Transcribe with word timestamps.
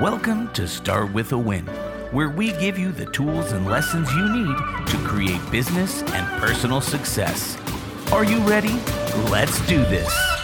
Welcome 0.00 0.52
to 0.52 0.68
Start 0.68 1.12
with 1.12 1.32
a 1.32 1.38
Win, 1.38 1.66
where 2.12 2.28
we 2.28 2.52
give 2.52 2.78
you 2.78 2.92
the 2.92 3.06
tools 3.06 3.50
and 3.50 3.66
lessons 3.66 4.08
you 4.12 4.28
need 4.32 4.56
to 4.86 4.96
create 4.98 5.40
business 5.50 6.02
and 6.02 6.40
personal 6.40 6.80
success. 6.80 7.58
Are 8.12 8.22
you 8.22 8.38
ready? 8.48 8.78
Let's 9.28 9.58
do 9.66 9.78
this. 9.86 10.37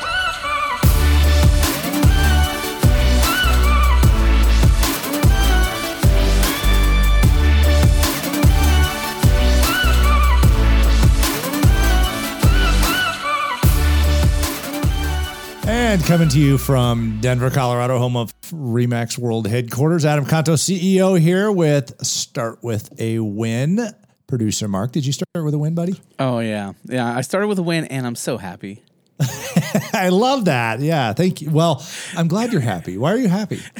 And 15.94 16.02
coming 16.06 16.28
to 16.30 16.40
you 16.40 16.58
from 16.58 17.20
Denver, 17.20 17.50
Colorado, 17.50 17.98
home 17.98 18.16
of 18.16 18.34
Remax 18.50 19.16
World 19.16 19.46
Headquarters, 19.46 20.04
Adam 20.04 20.26
Contos, 20.26 20.58
CEO, 20.58 21.16
here 21.16 21.52
with 21.52 22.04
Start 22.04 22.58
with 22.64 22.92
a 23.00 23.20
Win. 23.20 23.78
Producer 24.26 24.66
Mark, 24.66 24.90
did 24.90 25.06
you 25.06 25.12
start 25.12 25.28
with 25.44 25.54
a 25.54 25.58
win, 25.58 25.76
buddy? 25.76 26.00
Oh 26.18 26.40
yeah, 26.40 26.72
yeah. 26.86 27.16
I 27.16 27.20
started 27.20 27.46
with 27.46 27.60
a 27.60 27.62
win, 27.62 27.84
and 27.84 28.08
I'm 28.08 28.16
so 28.16 28.38
happy. 28.38 28.82
I 29.92 30.08
love 30.08 30.46
that. 30.46 30.80
Yeah, 30.80 31.12
thank 31.12 31.40
you. 31.40 31.50
Well, 31.50 31.86
I'm 32.16 32.26
glad 32.26 32.50
you're 32.50 32.60
happy. 32.60 32.98
Why 32.98 33.12
are 33.12 33.18
you 33.18 33.28
happy? 33.28 33.60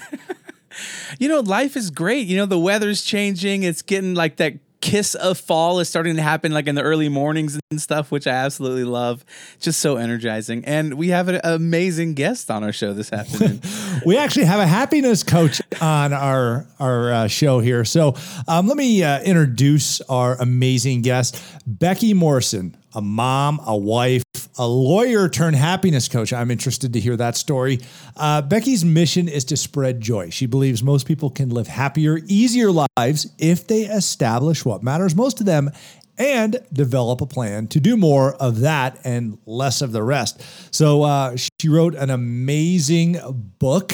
You 1.20 1.28
know, 1.28 1.38
life 1.38 1.76
is 1.76 1.90
great. 1.90 2.26
You 2.26 2.36
know, 2.36 2.46
the 2.46 2.58
weather's 2.58 3.02
changing. 3.02 3.62
It's 3.62 3.82
getting 3.82 4.14
like 4.14 4.36
that 4.38 4.54
kiss 4.84 5.14
of 5.14 5.38
fall 5.38 5.80
is 5.80 5.88
starting 5.88 6.16
to 6.16 6.22
happen 6.22 6.52
like 6.52 6.66
in 6.66 6.74
the 6.74 6.82
early 6.82 7.08
mornings 7.08 7.58
and 7.70 7.80
stuff, 7.80 8.12
which 8.12 8.26
I 8.26 8.32
absolutely 8.32 8.84
love. 8.84 9.24
Just 9.58 9.80
so 9.80 9.96
energizing. 9.96 10.62
And 10.66 10.94
we 10.94 11.08
have 11.08 11.28
an 11.28 11.40
amazing 11.42 12.12
guest 12.12 12.50
on 12.50 12.62
our 12.62 12.72
show 12.72 12.92
this 12.92 13.10
afternoon. 13.12 13.62
we 14.04 14.18
actually 14.18 14.44
have 14.44 14.60
a 14.60 14.66
happiness 14.66 15.22
coach 15.22 15.62
on 15.80 16.12
our 16.12 16.66
our 16.78 17.12
uh, 17.12 17.28
show 17.28 17.60
here. 17.60 17.86
So 17.86 18.14
um, 18.46 18.66
let 18.68 18.76
me 18.76 19.02
uh, 19.02 19.22
introduce 19.22 20.02
our 20.02 20.36
amazing 20.36 21.00
guest, 21.00 21.42
Becky 21.66 22.12
Morrison, 22.12 22.76
a 22.92 23.00
mom, 23.00 23.60
a 23.66 23.74
wife, 23.74 24.22
a 24.56 24.66
lawyer 24.66 25.28
turned 25.28 25.56
happiness 25.56 26.08
coach. 26.08 26.32
I'm 26.32 26.50
interested 26.50 26.92
to 26.92 27.00
hear 27.00 27.16
that 27.16 27.36
story. 27.36 27.80
Uh, 28.16 28.42
Becky's 28.42 28.84
mission 28.84 29.28
is 29.28 29.44
to 29.46 29.56
spread 29.56 30.00
joy. 30.00 30.30
She 30.30 30.46
believes 30.46 30.82
most 30.82 31.06
people 31.06 31.30
can 31.30 31.50
live 31.50 31.66
happier, 31.66 32.20
easier 32.26 32.70
lives 32.70 33.32
if 33.38 33.66
they 33.66 33.82
establish 33.82 34.64
what 34.64 34.82
matters 34.82 35.14
most 35.14 35.38
to 35.38 35.44
them 35.44 35.70
and 36.16 36.58
develop 36.72 37.20
a 37.20 37.26
plan 37.26 37.66
to 37.66 37.80
do 37.80 37.96
more 37.96 38.34
of 38.36 38.60
that 38.60 39.00
and 39.04 39.38
less 39.46 39.82
of 39.82 39.92
the 39.92 40.02
rest. 40.02 40.42
So 40.72 41.02
uh, 41.02 41.36
she 41.36 41.68
wrote 41.68 41.94
an 41.94 42.10
amazing 42.10 43.18
book 43.58 43.92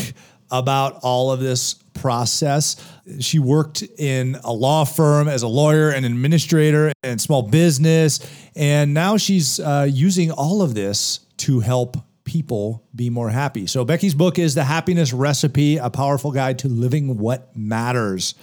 about 0.51 0.99
all 1.03 1.31
of 1.31 1.41
this 1.41 1.75
process. 1.95 2.77
She 3.21 3.39
worked 3.39 3.83
in 3.83 4.37
a 4.45 4.53
law 4.53 4.85
firm 4.85 5.29
as 5.29 5.43
a 5.43 5.49
lawyer 5.49 5.91
and 5.91 6.07
administrator 6.07 6.93
and 7.03 7.21
small 7.21 7.43
business. 7.43 8.21
And 8.57 8.95
now 8.95 9.17
she's 9.17 9.61
uh, 9.61 9.87
using 9.91 10.31
all 10.31 10.63
of 10.63 10.75
this 10.75 11.21
to 11.39 11.61
help 11.61 11.97
people 12.25 12.85
be 12.95 13.11
more 13.11 13.31
happy. 13.31 13.67
So, 13.67 13.85
Becky's 13.85 14.15
book 14.15 14.39
is 14.39 14.55
The 14.55 14.65
Happiness 14.65 15.13
Recipe, 15.13 15.79
a 15.79 15.91
powerful 15.91 16.31
guide 16.31 16.61
to 16.61 16.69
living 16.69 17.19
what 17.19 17.55
matters. 17.57 18.35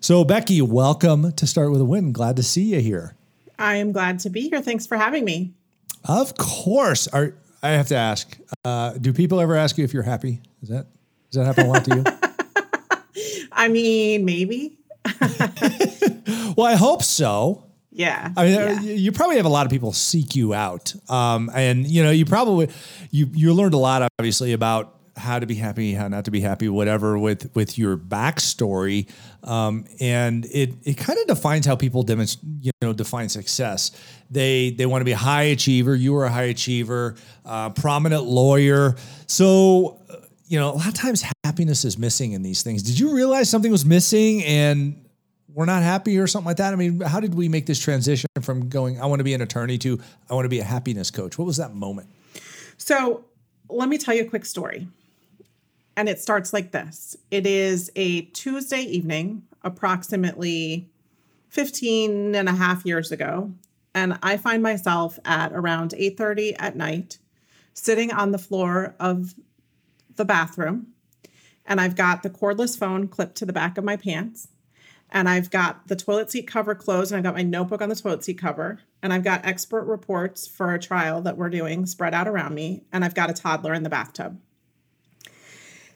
So, 0.00 0.24
Becky, 0.24 0.60
welcome 0.60 1.32
to 1.32 1.46
Start 1.46 1.72
with 1.72 1.80
a 1.80 1.84
Win. 1.84 2.12
Glad 2.12 2.36
to 2.36 2.42
see 2.42 2.74
you 2.74 2.80
here. 2.80 3.16
I 3.58 3.76
am 3.76 3.92
glad 3.92 4.18
to 4.20 4.30
be 4.30 4.50
here. 4.50 4.60
Thanks 4.60 4.86
for 4.86 4.96
having 4.96 5.24
me. 5.24 5.54
Of 6.04 6.36
course. 6.36 7.08
Are 7.08 7.34
I 7.62 7.70
have 7.70 7.88
to 7.88 7.96
ask, 7.96 8.38
uh, 8.64 8.92
do 8.92 9.12
people 9.12 9.40
ever 9.40 9.56
ask 9.56 9.78
you 9.78 9.84
if 9.84 9.94
you're 9.94 10.02
happy? 10.02 10.42
Is 10.62 10.68
that 10.68 10.86
does 11.30 11.44
that 11.44 11.46
happen 11.46 11.66
a 11.66 11.68
lot 11.68 11.84
to 11.84 11.96
you? 11.96 12.04
I 13.52 13.68
mean, 13.68 14.24
maybe. 14.24 14.78
well, 16.56 16.66
I 16.66 16.74
hope 16.74 17.02
so. 17.02 17.64
Yeah. 17.90 18.30
I 18.36 18.44
mean, 18.44 18.54
yeah. 18.54 18.80
you 18.80 19.10
probably 19.10 19.36
have 19.36 19.46
a 19.46 19.50
lot 19.50 19.64
of 19.64 19.72
people 19.72 19.92
seek 19.92 20.36
you 20.36 20.52
out. 20.52 20.94
Um, 21.10 21.50
and 21.54 21.86
you 21.86 22.02
know, 22.04 22.10
you 22.10 22.26
probably, 22.26 22.68
you, 23.10 23.30
you 23.32 23.54
learned 23.54 23.72
a 23.72 23.78
lot 23.78 24.06
obviously 24.18 24.52
about 24.52 24.92
how 25.16 25.38
to 25.38 25.46
be 25.46 25.54
happy, 25.54 25.94
how 25.94 26.06
not 26.08 26.26
to 26.26 26.30
be 26.30 26.40
happy, 26.40 26.68
whatever 26.68 27.18
with, 27.18 27.50
with 27.54 27.78
your 27.78 27.96
backstory. 27.96 29.08
Um, 29.42 29.86
and 29.98 30.44
it, 30.46 30.74
it 30.84 30.98
kind 30.98 31.18
of 31.18 31.26
defines 31.26 31.64
how 31.64 31.74
people 31.74 32.02
demonstrate, 32.02 32.44
you 32.60 32.70
know, 32.82 32.92
define 32.92 33.30
success. 33.30 33.92
They, 34.30 34.70
they 34.70 34.84
want 34.84 35.00
to 35.00 35.06
be 35.06 35.12
a 35.12 35.16
high 35.16 35.44
achiever. 35.44 35.94
You 35.94 36.12
were 36.12 36.26
a 36.26 36.30
high 36.30 36.42
achiever, 36.42 37.14
uh, 37.46 37.70
prominent 37.70 38.24
lawyer. 38.24 38.96
So, 39.26 40.00
you 40.48 40.58
know, 40.58 40.70
a 40.70 40.74
lot 40.74 40.86
of 40.86 40.94
times 40.94 41.24
happiness 41.44 41.84
is 41.84 41.98
missing 41.98 42.32
in 42.32 42.42
these 42.42 42.62
things. 42.62 42.82
Did 42.82 42.98
you 42.98 43.14
realize 43.14 43.50
something 43.50 43.70
was 43.70 43.84
missing 43.84 44.44
and 44.44 45.04
we're 45.52 45.64
not 45.64 45.82
happy 45.82 46.18
or 46.18 46.26
something 46.26 46.46
like 46.46 46.58
that? 46.58 46.72
I 46.72 46.76
mean, 46.76 47.00
how 47.00 47.20
did 47.20 47.34
we 47.34 47.48
make 47.48 47.66
this 47.66 47.80
transition 47.80 48.28
from 48.42 48.68
going, 48.68 49.00
I 49.00 49.06
want 49.06 49.20
to 49.20 49.24
be 49.24 49.34
an 49.34 49.40
attorney 49.40 49.78
to 49.78 49.98
I 50.30 50.34
want 50.34 50.44
to 50.44 50.50
be 50.50 50.60
a 50.60 50.64
happiness 50.64 51.10
coach? 51.10 51.38
What 51.38 51.46
was 51.46 51.56
that 51.56 51.74
moment? 51.74 52.08
So 52.76 53.24
let 53.68 53.88
me 53.88 53.98
tell 53.98 54.14
you 54.14 54.22
a 54.22 54.28
quick 54.28 54.44
story. 54.44 54.86
And 55.96 56.08
it 56.08 56.20
starts 56.20 56.52
like 56.52 56.72
this 56.72 57.16
it 57.30 57.46
is 57.46 57.90
a 57.96 58.22
Tuesday 58.22 58.82
evening, 58.82 59.42
approximately 59.64 60.90
15 61.48 62.34
and 62.34 62.48
a 62.48 62.52
half 62.52 62.84
years 62.84 63.10
ago. 63.10 63.52
And 63.94 64.18
I 64.22 64.36
find 64.36 64.62
myself 64.62 65.18
at 65.24 65.52
around 65.52 65.94
8:30 65.96 66.54
at 66.58 66.76
night, 66.76 67.18
sitting 67.72 68.12
on 68.12 68.32
the 68.32 68.38
floor 68.38 68.94
of 69.00 69.34
the 70.16 70.24
bathroom 70.24 70.88
and 71.66 71.80
I've 71.80 71.96
got 71.96 72.22
the 72.22 72.30
cordless 72.30 72.78
phone 72.78 73.08
clipped 73.08 73.36
to 73.36 73.46
the 73.46 73.52
back 73.52 73.76
of 73.76 73.84
my 73.84 73.96
pants 73.96 74.48
and 75.10 75.28
I've 75.28 75.50
got 75.50 75.88
the 75.88 75.96
toilet 75.96 76.30
seat 76.30 76.46
cover 76.46 76.74
closed 76.74 77.12
and 77.12 77.18
I've 77.18 77.24
got 77.24 77.34
my 77.34 77.42
notebook 77.42 77.82
on 77.82 77.88
the 77.88 77.96
toilet 77.96 78.24
seat 78.24 78.38
cover 78.38 78.80
and 79.02 79.12
I've 79.12 79.24
got 79.24 79.44
expert 79.44 79.84
reports 79.84 80.46
for 80.46 80.74
a 80.74 80.80
trial 80.80 81.20
that 81.22 81.36
we're 81.36 81.50
doing 81.50 81.86
spread 81.86 82.14
out 82.14 82.28
around 82.28 82.54
me 82.54 82.84
and 82.92 83.04
I've 83.04 83.14
got 83.14 83.30
a 83.30 83.34
toddler 83.34 83.74
in 83.74 83.82
the 83.82 83.90
bathtub. 83.90 84.40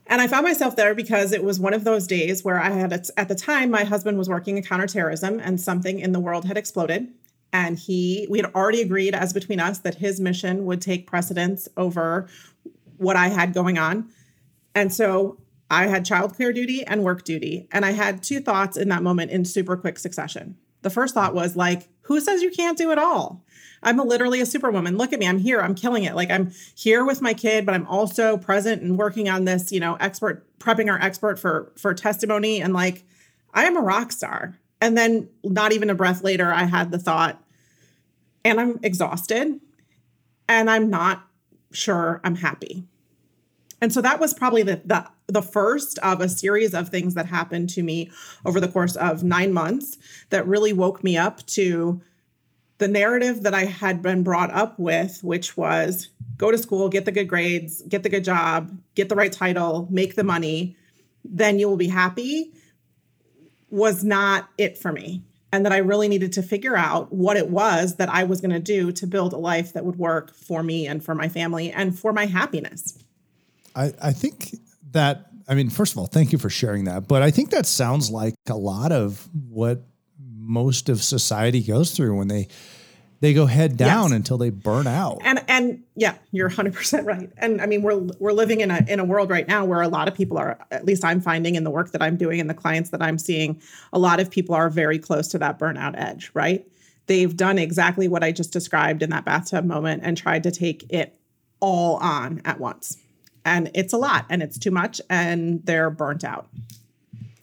And 0.07 0.21
I 0.21 0.27
found 0.27 0.45
myself 0.45 0.75
there 0.75 0.95
because 0.95 1.33
it 1.33 1.45
was 1.45 1.61
one 1.61 1.73
of 1.73 1.85
those 1.85 2.09
days 2.09 2.43
where 2.43 2.61
I 2.61 2.71
had, 2.71 2.93
at 3.17 3.29
the 3.29 3.35
time, 3.37 3.71
my 3.71 3.85
husband 3.85 4.19
was 4.19 4.29
working 4.29 4.57
in 4.57 4.65
counterterrorism 4.65 5.39
and 5.39 5.61
something 5.61 6.01
in 6.01 6.11
the 6.11 6.19
world 6.19 6.47
had 6.47 6.57
exploded. 6.57 7.07
And 7.53 7.79
he, 7.79 8.27
we 8.29 8.39
had 8.39 8.53
already 8.53 8.81
agreed 8.81 9.15
as 9.15 9.33
between 9.33 9.61
us 9.61 9.79
that 9.79 9.97
his 9.97 10.19
mission 10.19 10.65
would 10.67 10.83
take 10.83 11.07
precedence 11.07 11.69
over 11.77 12.29
what 13.01 13.17
I 13.17 13.29
had 13.29 13.55
going 13.55 13.79
on. 13.79 14.11
And 14.75 14.93
so 14.93 15.39
I 15.71 15.87
had 15.87 16.05
childcare 16.05 16.55
duty 16.55 16.85
and 16.85 17.03
work 17.03 17.25
duty. 17.25 17.67
And 17.73 17.85
I 17.85 17.93
had 17.93 18.23
two 18.23 18.41
thoughts 18.41 18.77
in 18.77 18.89
that 18.91 19.03
moment 19.03 19.31
in 19.31 19.45
super 19.45 19.77
quick 19.77 19.99
succession. 19.99 20.57
The 20.83 20.91
first 20.91 21.15
thought 21.15 21.35
was 21.35 21.57
like, 21.57 21.89
who 22.03 22.21
says 22.21 22.43
you 22.43 22.51
can't 22.51 22.77
do 22.77 22.91
it 22.91 22.99
all? 22.99 23.45
I'm 23.83 23.99
a, 23.99 24.05
literally 24.05 24.43
a 24.43 24.47
superwoman. 24.47 24.99
Look 24.99 25.15
at 25.15 25.19
me. 25.19 25.27
I'm 25.27 25.39
here. 25.39 25.61
I'm 25.61 25.75
killing 25.75 26.05
it. 26.05 26.15
Like 26.15 26.31
I'm 26.31 26.53
here 26.75 27.05
with 27.05 27.23
my 27.23 27.33
kid, 27.33 27.65
but 27.65 27.75
I'm 27.75 27.87
also 27.87 28.37
present 28.37 28.83
and 28.83 28.99
working 28.99 29.29
on 29.31 29.47
this, 29.47 29.73
you 29.73 29.81
know, 29.81 29.97
expert 30.01 30.47
prepping 30.59 30.91
our 30.91 31.01
expert 31.01 31.39
for 31.39 31.73
for 31.79 31.95
testimony 31.95 32.61
and 32.61 32.75
like 32.75 33.05
I 33.55 33.65
am 33.65 33.79
a 33.79 33.81
rock 33.81 34.13
star. 34.13 34.59
And 34.83 34.97
then 34.97 35.29
not 35.43 35.73
even 35.73 35.89
a 35.89 35.95
breath 35.95 36.23
later 36.23 36.53
I 36.53 36.65
had 36.65 36.91
the 36.91 36.99
thought 36.99 37.43
and 38.45 38.61
I'm 38.61 38.79
exhausted 38.83 39.61
and 40.49 40.71
I'm 40.71 40.91
not 40.91 41.27
sure 41.73 42.21
I'm 42.25 42.37
happy. 42.37 42.87
And 43.81 43.93
so 43.93 44.01
that 44.03 44.21
was 44.21 44.35
probably 44.35 44.63
the, 44.63 44.81
the 44.85 45.07
the 45.27 45.43
first 45.43 45.99
of 46.01 46.21
a 46.21 46.29
series 46.29 46.75
of 46.75 46.89
things 46.89 47.15
that 47.15 47.27
happened 47.27 47.71
to 47.71 47.83
me 47.83 48.11
over 48.45 48.61
the 48.61 48.69
course 48.69 48.97
of 48.97 49.23
9 49.23 49.53
months 49.53 49.97
that 50.31 50.47
really 50.47 50.73
woke 50.73 51.05
me 51.05 51.17
up 51.17 51.47
to 51.47 52.01
the 52.79 52.89
narrative 52.89 53.43
that 53.43 53.55
I 53.55 53.67
had 53.67 54.03
been 54.03 54.23
brought 54.23 54.51
up 54.53 54.79
with, 54.79 55.23
which 55.23 55.57
was 55.57 56.09
go 56.37 56.51
to 56.51 56.59
school, 56.59 56.89
get 56.89 57.05
the 57.05 57.13
good 57.13 57.29
grades, 57.29 57.83
get 57.83 58.03
the 58.03 58.09
good 58.09 58.25
job, 58.25 58.77
get 58.95 59.09
the 59.09 59.15
right 59.15 59.31
title, 59.31 59.87
make 59.91 60.17
the 60.17 60.25
money, 60.25 60.77
then 61.23 61.59
you 61.59 61.69
will 61.69 61.77
be 61.77 61.89
happy, 61.89 62.53
was 63.69 64.03
not 64.03 64.49
it 64.57 64.79
for 64.79 64.91
me. 64.91 65.23
And 65.53 65.67
that 65.67 65.73
I 65.73 65.79
really 65.79 66.09
needed 66.09 66.33
to 66.35 66.43
figure 66.43 66.77
out 66.77 67.13
what 67.13 67.37
it 67.37 67.51
was 67.51 67.97
that 67.97 68.09
I 68.09 68.25
was 68.25 68.41
going 68.41 68.53
to 68.53 68.61
do 68.61 68.93
to 68.93 69.07
build 69.07 69.33
a 69.33 69.37
life 69.37 69.73
that 69.73 69.85
would 69.85 69.97
work 69.97 70.35
for 70.35 70.63
me 70.63 70.87
and 70.87 71.05
for 71.05 71.15
my 71.15 71.29
family 71.29 71.71
and 71.71 71.99
for 71.99 72.13
my 72.13 72.27
happiness. 72.27 72.99
I, 73.75 73.93
I 74.03 74.13
think 74.13 74.57
that, 74.93 75.27
I 75.49 75.55
mean, 75.55 75.71
first 75.71 75.93
of 75.93 75.99
all, 75.99 76.07
thank 76.07 76.33
you 76.33 76.39
for 76.39 76.51
sharing 76.51 76.85
that. 76.85 77.09
But 77.09 77.23
I 77.23 77.31
think 77.31 77.51
that 77.51 77.67
sounds 77.67 78.11
like 78.11 78.35
a 78.49 78.57
lot 78.57 78.93
of 78.93 79.29
what 79.49 79.83
most 80.19 80.89
of 80.89 81.03
society 81.03 81.63
goes 81.63 81.93
through 81.93 82.17
when 82.17 82.29
they 82.29 82.49
they 83.21 83.35
go 83.35 83.45
head 83.45 83.77
down 83.77 84.11
yes. 84.11 84.17
until 84.17 84.39
they 84.39 84.51
burn 84.51 84.87
out. 84.87 85.19
And 85.23 85.45
and 85.47 85.83
yeah, 85.95 86.17
you're 86.33 86.49
100% 86.49 87.05
right. 87.05 87.31
And 87.37 87.61
I 87.61 87.67
mean, 87.67 87.83
we're 87.83 87.99
we're 88.19 88.33
living 88.33 88.61
in 88.61 88.71
a 88.71 88.83
in 88.89 88.99
a 88.99 89.05
world 89.05 89.31
right 89.31 89.47
now 89.47 89.65
where 89.65 89.83
a 89.83 89.89
lot 89.89 90.09
of 90.09 90.15
people 90.15 90.39
are 90.39 90.59
at 90.71 90.87
least 90.87 91.05
I'm 91.05 91.21
finding 91.21 91.55
in 91.55 91.65
the 91.65 91.71
work 91.71 91.93
that 91.93 92.03
I'm 92.03 92.17
doing 92.17 92.41
and 92.41 92.49
the 92.49 92.55
clients 92.55 92.91
that 92.91 93.03
I'm 93.03 93.19
seeing, 93.19 93.61
a 93.93 93.99
lot 93.99 94.21
of 94.21 94.31
people 94.31 94.55
are 94.55 94.71
very 94.71 94.99
close 94.99 95.29
to 95.29 95.39
that 95.39 95.59
burnout 95.59 95.95
edge, 95.97 96.31
right? 96.33 96.67
They've 97.07 97.37
done 97.37 97.59
exactly 97.59 98.09
what 98.09 98.25
I 98.25 98.33
just 98.33 98.53
described 98.53 99.03
in 99.03 99.11
that 99.11 99.25
bathtub 99.25 99.65
moment 99.65 100.03
and 100.05 100.17
tried 100.17 100.45
to 100.45 100.51
take 100.51 100.91
it 100.91 101.19
all 101.61 101.97
on 101.97 102.41
at 102.45 102.59
once 102.59 102.97
and 103.45 103.71
it's 103.75 103.93
a 103.93 103.97
lot 103.97 104.27
and 104.29 104.43
it's 104.43 104.59
too 104.59 104.71
much 104.71 105.01
and 105.09 105.65
they're 105.65 105.91
burnt 105.91 106.25
out. 106.25 106.49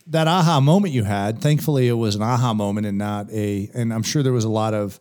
That 0.07 0.27
aha 0.27 0.59
moment 0.61 0.93
you 0.93 1.03
had 1.03 1.41
thankfully 1.41 1.87
it 1.87 1.93
was 1.93 2.15
an 2.15 2.21
aha 2.21 2.53
moment 2.53 2.87
and 2.87 2.97
not 2.97 3.29
a 3.29 3.69
and 3.73 3.93
i'm 3.93 4.03
sure 4.03 4.23
there 4.23 4.31
was 4.31 4.45
a 4.45 4.49
lot 4.49 4.73
of 4.73 4.97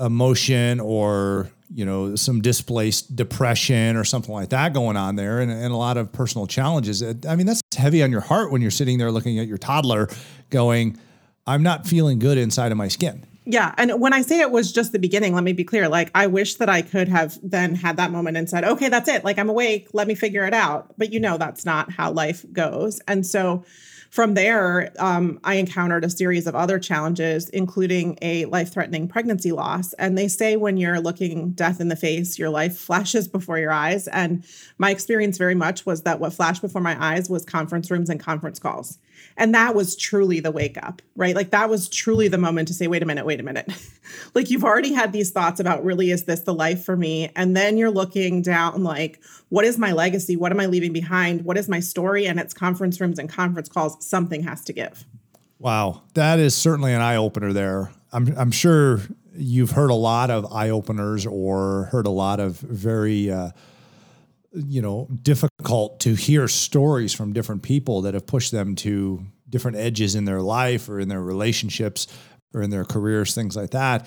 emotion 0.00 0.80
or 0.80 1.48
you 1.72 1.84
know 1.84 2.16
some 2.16 2.40
displaced 2.40 3.14
depression 3.14 3.96
or 3.96 4.02
something 4.04 4.34
like 4.34 4.48
that 4.48 4.74
going 4.74 4.96
on 4.96 5.16
there 5.16 5.40
and, 5.40 5.50
and 5.50 5.72
a 5.72 5.76
lot 5.76 5.96
of 5.96 6.12
personal 6.12 6.46
challenges. 6.46 7.02
I 7.02 7.36
mean 7.36 7.46
that's 7.46 7.62
heavy 7.76 8.02
on 8.02 8.10
your 8.10 8.20
heart 8.20 8.50
when 8.50 8.62
you're 8.62 8.70
sitting 8.70 8.98
there 8.98 9.12
looking 9.12 9.38
at 9.38 9.46
your 9.46 9.58
toddler 9.58 10.08
going 10.50 10.98
i'm 11.46 11.62
not 11.62 11.86
feeling 11.86 12.18
good 12.18 12.36
inside 12.36 12.72
of 12.72 12.78
my 12.78 12.88
skin 12.88 13.24
yeah. 13.44 13.74
And 13.76 14.00
when 14.00 14.12
I 14.12 14.22
say 14.22 14.40
it 14.40 14.50
was 14.50 14.72
just 14.72 14.92
the 14.92 14.98
beginning, 14.98 15.34
let 15.34 15.42
me 15.42 15.52
be 15.52 15.64
clear. 15.64 15.88
Like, 15.88 16.10
I 16.14 16.26
wish 16.28 16.56
that 16.56 16.68
I 16.68 16.82
could 16.82 17.08
have 17.08 17.38
then 17.42 17.74
had 17.74 17.96
that 17.96 18.10
moment 18.10 18.36
and 18.36 18.48
said, 18.48 18.64
okay, 18.64 18.88
that's 18.88 19.08
it. 19.08 19.24
Like, 19.24 19.38
I'm 19.38 19.48
awake. 19.48 19.88
Let 19.92 20.06
me 20.06 20.14
figure 20.14 20.44
it 20.46 20.54
out. 20.54 20.94
But 20.96 21.12
you 21.12 21.20
know, 21.20 21.38
that's 21.38 21.64
not 21.64 21.90
how 21.90 22.12
life 22.12 22.44
goes. 22.52 23.00
And 23.08 23.26
so, 23.26 23.64
from 24.10 24.34
there, 24.34 24.92
um, 24.98 25.40
I 25.42 25.54
encountered 25.54 26.04
a 26.04 26.10
series 26.10 26.46
of 26.46 26.54
other 26.54 26.78
challenges, 26.78 27.48
including 27.48 28.18
a 28.20 28.44
life 28.44 28.70
threatening 28.70 29.08
pregnancy 29.08 29.52
loss. 29.52 29.94
And 29.94 30.18
they 30.18 30.28
say 30.28 30.56
when 30.56 30.76
you're 30.76 31.00
looking 31.00 31.52
death 31.52 31.80
in 31.80 31.88
the 31.88 31.96
face, 31.96 32.38
your 32.38 32.50
life 32.50 32.76
flashes 32.76 33.26
before 33.26 33.58
your 33.58 33.72
eyes. 33.72 34.08
And 34.08 34.44
my 34.76 34.90
experience 34.90 35.38
very 35.38 35.54
much 35.54 35.86
was 35.86 36.02
that 36.02 36.20
what 36.20 36.34
flashed 36.34 36.60
before 36.60 36.82
my 36.82 37.02
eyes 37.02 37.30
was 37.30 37.46
conference 37.46 37.90
rooms 37.90 38.10
and 38.10 38.20
conference 38.20 38.58
calls. 38.58 38.98
And 39.36 39.54
that 39.54 39.74
was 39.74 39.96
truly 39.96 40.40
the 40.40 40.50
wake 40.50 40.76
up, 40.82 41.02
right? 41.16 41.34
Like 41.34 41.50
that 41.50 41.68
was 41.68 41.88
truly 41.88 42.28
the 42.28 42.38
moment 42.38 42.68
to 42.68 42.74
say, 42.74 42.86
wait 42.86 43.02
a 43.02 43.06
minute, 43.06 43.24
wait 43.24 43.40
a 43.40 43.42
minute. 43.42 43.70
like 44.34 44.50
you've 44.50 44.64
already 44.64 44.92
had 44.92 45.12
these 45.12 45.30
thoughts 45.30 45.60
about 45.60 45.84
really, 45.84 46.10
is 46.10 46.24
this 46.24 46.40
the 46.40 46.54
life 46.54 46.84
for 46.84 46.96
me? 46.96 47.30
And 47.34 47.56
then 47.56 47.76
you're 47.76 47.90
looking 47.90 48.42
down, 48.42 48.82
like, 48.82 49.20
what 49.48 49.64
is 49.64 49.78
my 49.78 49.92
legacy? 49.92 50.36
What 50.36 50.52
am 50.52 50.60
I 50.60 50.66
leaving 50.66 50.92
behind? 50.92 51.44
What 51.44 51.58
is 51.58 51.68
my 51.68 51.80
story? 51.80 52.26
And 52.26 52.38
it's 52.38 52.54
conference 52.54 53.00
rooms 53.00 53.18
and 53.18 53.28
conference 53.28 53.68
calls. 53.68 54.04
Something 54.04 54.42
has 54.42 54.64
to 54.64 54.72
give. 54.72 55.04
Wow. 55.58 56.02
That 56.14 56.38
is 56.38 56.54
certainly 56.54 56.92
an 56.92 57.00
eye 57.00 57.16
opener 57.16 57.52
there. 57.52 57.92
I'm, 58.12 58.34
I'm 58.36 58.50
sure 58.50 59.00
you've 59.34 59.70
heard 59.70 59.90
a 59.90 59.94
lot 59.94 60.30
of 60.30 60.52
eye 60.52 60.70
openers 60.70 61.26
or 61.26 61.84
heard 61.92 62.06
a 62.06 62.10
lot 62.10 62.40
of 62.40 62.58
very, 62.58 63.30
uh, 63.30 63.50
you 64.54 64.82
know, 64.82 65.08
difficult 65.22 66.00
to 66.00 66.14
hear 66.14 66.48
stories 66.48 67.12
from 67.12 67.32
different 67.32 67.62
people 67.62 68.02
that 68.02 68.14
have 68.14 68.26
pushed 68.26 68.52
them 68.52 68.74
to 68.76 69.24
different 69.48 69.76
edges 69.76 70.14
in 70.14 70.24
their 70.24 70.40
life 70.40 70.88
or 70.88 71.00
in 71.00 71.08
their 71.08 71.22
relationships 71.22 72.06
or 72.54 72.62
in 72.62 72.70
their 72.70 72.84
careers, 72.84 73.34
things 73.34 73.56
like 73.56 73.70
that. 73.70 74.06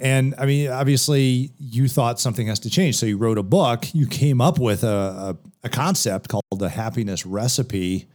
And 0.00 0.34
I 0.38 0.46
mean, 0.46 0.70
obviously, 0.70 1.52
you 1.58 1.86
thought 1.86 2.18
something 2.18 2.46
has 2.46 2.60
to 2.60 2.70
change. 2.70 2.96
So 2.96 3.06
you 3.06 3.18
wrote 3.18 3.36
a 3.36 3.42
book, 3.42 3.94
you 3.94 4.06
came 4.06 4.40
up 4.40 4.58
with 4.58 4.82
a, 4.82 5.36
a, 5.64 5.66
a 5.66 5.68
concept 5.68 6.28
called 6.28 6.58
the 6.58 6.70
happiness 6.70 7.26
recipe, 7.26 8.08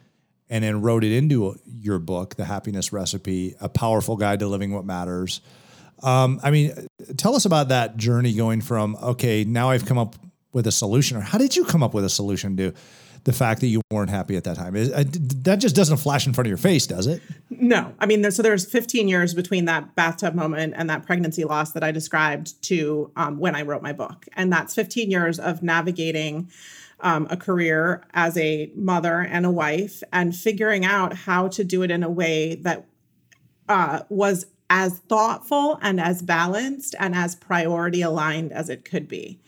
and 0.50 0.64
then 0.64 0.82
wrote 0.82 1.04
it 1.04 1.12
into 1.12 1.56
your 1.66 2.00
book, 2.00 2.36
The 2.36 2.46
Happiness 2.46 2.94
Recipe, 2.94 3.56
a 3.60 3.70
powerful 3.70 4.16
guide 4.16 4.40
to 4.40 4.48
living 4.48 4.74
what 4.74 4.86
matters. 4.86 5.42
Um, 6.04 6.40
I 6.44 6.52
mean, 6.52 6.88
tell 7.18 7.36
us 7.36 7.46
about 7.46 7.70
that 7.70 7.98
journey 7.98 8.34
going 8.34 8.62
from, 8.62 8.96
okay, 8.98 9.44
now 9.44 9.72
I've 9.72 9.86
come 9.86 9.98
up 9.98 10.16
with 10.56 10.66
a 10.66 10.72
solution, 10.72 11.18
or 11.18 11.22
how 11.22 11.38
did 11.38 11.56
you 11.56 11.66
come 11.66 11.84
up 11.84 11.94
with 11.94 12.06
a 12.06 12.10
solution 12.10 12.56
to 12.56 12.74
the 13.26 13.34
fact 13.34 13.60
that 13.60 13.68
you 13.68 13.82
weren't 13.92 14.10
happy 14.10 14.38
at 14.38 14.46
that 14.46 14.56
time? 14.56 14.74
That 14.74 15.58
just 15.60 15.76
doesn't 15.76 15.98
flash 15.98 16.26
in 16.26 16.34
front 16.34 16.48
of 16.48 16.50
your 16.50 16.58
face, 16.58 16.88
does 16.88 17.08
it? 17.08 17.22
No. 17.50 17.94
I 18.00 18.06
mean, 18.06 18.32
so 18.32 18.42
there's 18.42 18.66
15 18.66 19.10
years 19.10 19.34
between 19.34 19.66
that 19.66 19.96
bathtub 19.96 20.34
moment 20.34 20.74
and 20.78 20.90
that 20.90 21.06
pregnancy 21.06 21.44
loss 21.44 21.74
that 21.74 21.84
I 21.84 21.92
described 21.92 22.64
to 22.64 23.12
um, 23.18 23.38
when 23.38 23.54
I 23.54 23.64
wrote 23.64 23.84
my 23.84 23.92
book. 23.92 24.26
And 24.34 24.52
that's 24.52 24.74
15 24.74 25.12
years 25.12 25.40
of 25.40 25.62
navigating 25.62 26.50
um, 27.02 27.28
a 27.30 27.36
career 27.36 28.06
as 28.14 28.38
a 28.38 28.72
mother 28.76 29.20
and 29.20 29.46
a 29.46 29.52
wife 29.52 30.02
and 30.14 30.34
figuring 30.34 30.86
out 30.86 31.14
how 31.14 31.50
to 31.50 31.66
do 31.66 31.84
it 31.84 31.92
in 31.92 32.02
a 32.02 32.10
way 32.10 32.56
that 32.56 32.86
uh, 33.68 34.04
was 34.08 34.46
as 34.70 35.00
thoughtful 35.00 35.78
and 35.82 36.00
as 36.00 36.22
balanced 36.22 36.96
and 36.98 37.14
as 37.14 37.36
priority 37.36 38.02
aligned 38.02 38.54
as 38.54 38.70
it 38.70 38.86
could 38.86 39.10
be. 39.10 39.42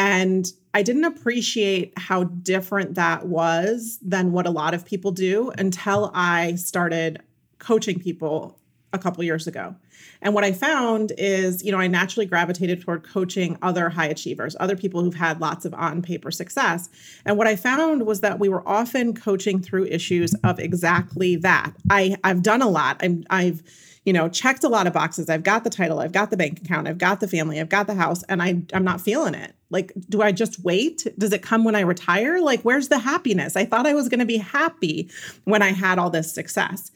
And 0.00 0.50
I 0.72 0.82
didn't 0.82 1.04
appreciate 1.04 1.92
how 1.98 2.24
different 2.24 2.94
that 2.94 3.26
was 3.26 3.98
than 4.00 4.32
what 4.32 4.46
a 4.46 4.50
lot 4.50 4.72
of 4.72 4.86
people 4.86 5.12
do 5.12 5.52
until 5.58 6.10
I 6.14 6.54
started 6.54 7.20
coaching 7.58 8.00
people 8.00 8.58
a 8.94 8.98
couple 8.98 9.22
years 9.22 9.46
ago. 9.46 9.76
And 10.22 10.32
what 10.32 10.42
I 10.42 10.52
found 10.52 11.12
is, 11.18 11.62
you 11.62 11.70
know, 11.70 11.76
I 11.76 11.86
naturally 11.86 12.24
gravitated 12.24 12.80
toward 12.80 13.02
coaching 13.02 13.58
other 13.60 13.90
high 13.90 14.06
achievers, 14.06 14.56
other 14.58 14.74
people 14.74 15.02
who've 15.02 15.14
had 15.14 15.38
lots 15.38 15.66
of 15.66 15.74
on 15.74 16.00
paper 16.00 16.30
success. 16.30 16.88
And 17.26 17.36
what 17.36 17.46
I 17.46 17.54
found 17.54 18.06
was 18.06 18.22
that 18.22 18.40
we 18.40 18.48
were 18.48 18.66
often 18.66 19.12
coaching 19.12 19.60
through 19.60 19.84
issues 19.84 20.32
of 20.44 20.58
exactly 20.58 21.36
that. 21.36 21.74
I 21.90 22.16
I've 22.24 22.42
done 22.42 22.62
a 22.62 22.68
lot. 22.68 22.96
I'm 23.02 23.24
I've 23.28 23.62
you 24.06 24.14
know, 24.14 24.30
checked 24.30 24.64
a 24.64 24.68
lot 24.68 24.86
of 24.86 24.94
boxes. 24.94 25.28
I've 25.28 25.42
got 25.42 25.62
the 25.62 25.68
title, 25.68 26.00
I've 26.00 26.12
got 26.12 26.30
the 26.30 26.36
bank 26.38 26.62
account, 26.62 26.88
I've 26.88 26.96
got 26.96 27.20
the 27.20 27.28
family, 27.28 27.60
I've 27.60 27.68
got 27.68 27.86
the 27.86 27.94
house, 27.94 28.22
and 28.30 28.42
I 28.42 28.62
I'm 28.72 28.82
not 28.82 29.02
feeling 29.02 29.34
it. 29.34 29.54
Like, 29.70 29.92
do 30.08 30.20
I 30.20 30.32
just 30.32 30.62
wait? 30.64 31.06
Does 31.16 31.32
it 31.32 31.42
come 31.42 31.64
when 31.64 31.76
I 31.76 31.80
retire? 31.80 32.40
Like, 32.40 32.62
where's 32.62 32.88
the 32.88 32.98
happiness? 32.98 33.56
I 33.56 33.64
thought 33.64 33.86
I 33.86 33.94
was 33.94 34.08
going 34.08 34.20
to 34.20 34.26
be 34.26 34.38
happy 34.38 35.08
when 35.44 35.62
I 35.62 35.72
had 35.72 35.98
all 35.98 36.10
this 36.10 36.34
success. 36.34 36.90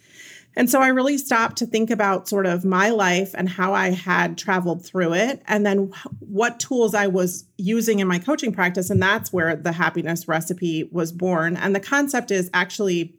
And 0.56 0.71
so 0.71 0.81
I 0.81 0.88
really 0.88 1.19
stopped 1.19 1.56
to 1.59 1.67
think 1.67 1.91
about 1.91 2.29
sort 2.29 2.47
of 2.47 2.65
my 2.65 2.91
life 2.91 3.35
and 3.35 3.49
how 3.49 3.75
I 3.75 3.91
had 3.91 4.38
traveled 4.38 4.87
through 4.87 5.15
it, 5.15 5.43
and 5.47 5.67
then 5.67 5.91
what 6.21 6.61
tools 6.61 6.94
I 6.94 7.09
was 7.09 7.44
using 7.59 7.99
in 7.99 8.06
my 8.06 8.21
coaching 8.21 8.53
practice. 8.53 8.88
And 8.91 9.03
that's 9.03 9.32
where 9.32 9.56
the 9.56 9.73
happiness 9.73 10.29
recipe 10.29 10.88
was 10.93 11.11
born. 11.11 11.56
And 11.56 11.75
the 11.75 11.81
concept 11.81 12.31
is 12.31 12.50
actually 12.55 13.15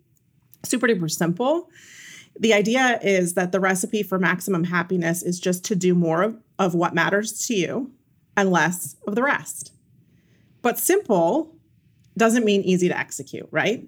super 0.63 0.87
duper 0.87 1.11
simple. 1.11 1.69
The 2.39 2.53
idea 2.53 2.99
is 3.01 3.33
that 3.33 3.51
the 3.51 3.59
recipe 3.59 4.03
for 4.03 4.17
maximum 4.19 4.65
happiness 4.65 5.21
is 5.23 5.39
just 5.39 5.63
to 5.65 5.75
do 5.75 5.93
more 5.93 6.23
of, 6.23 6.37
of 6.57 6.73
what 6.73 6.93
matters 6.93 7.45
to 7.47 7.53
you 7.53 7.91
and 8.37 8.51
less 8.51 8.95
of 9.07 9.15
the 9.15 9.23
rest. 9.23 9.71
But 10.61 10.79
simple 10.79 11.55
doesn't 12.17 12.45
mean 12.45 12.61
easy 12.61 12.87
to 12.87 12.97
execute, 12.97 13.47
right? 13.51 13.87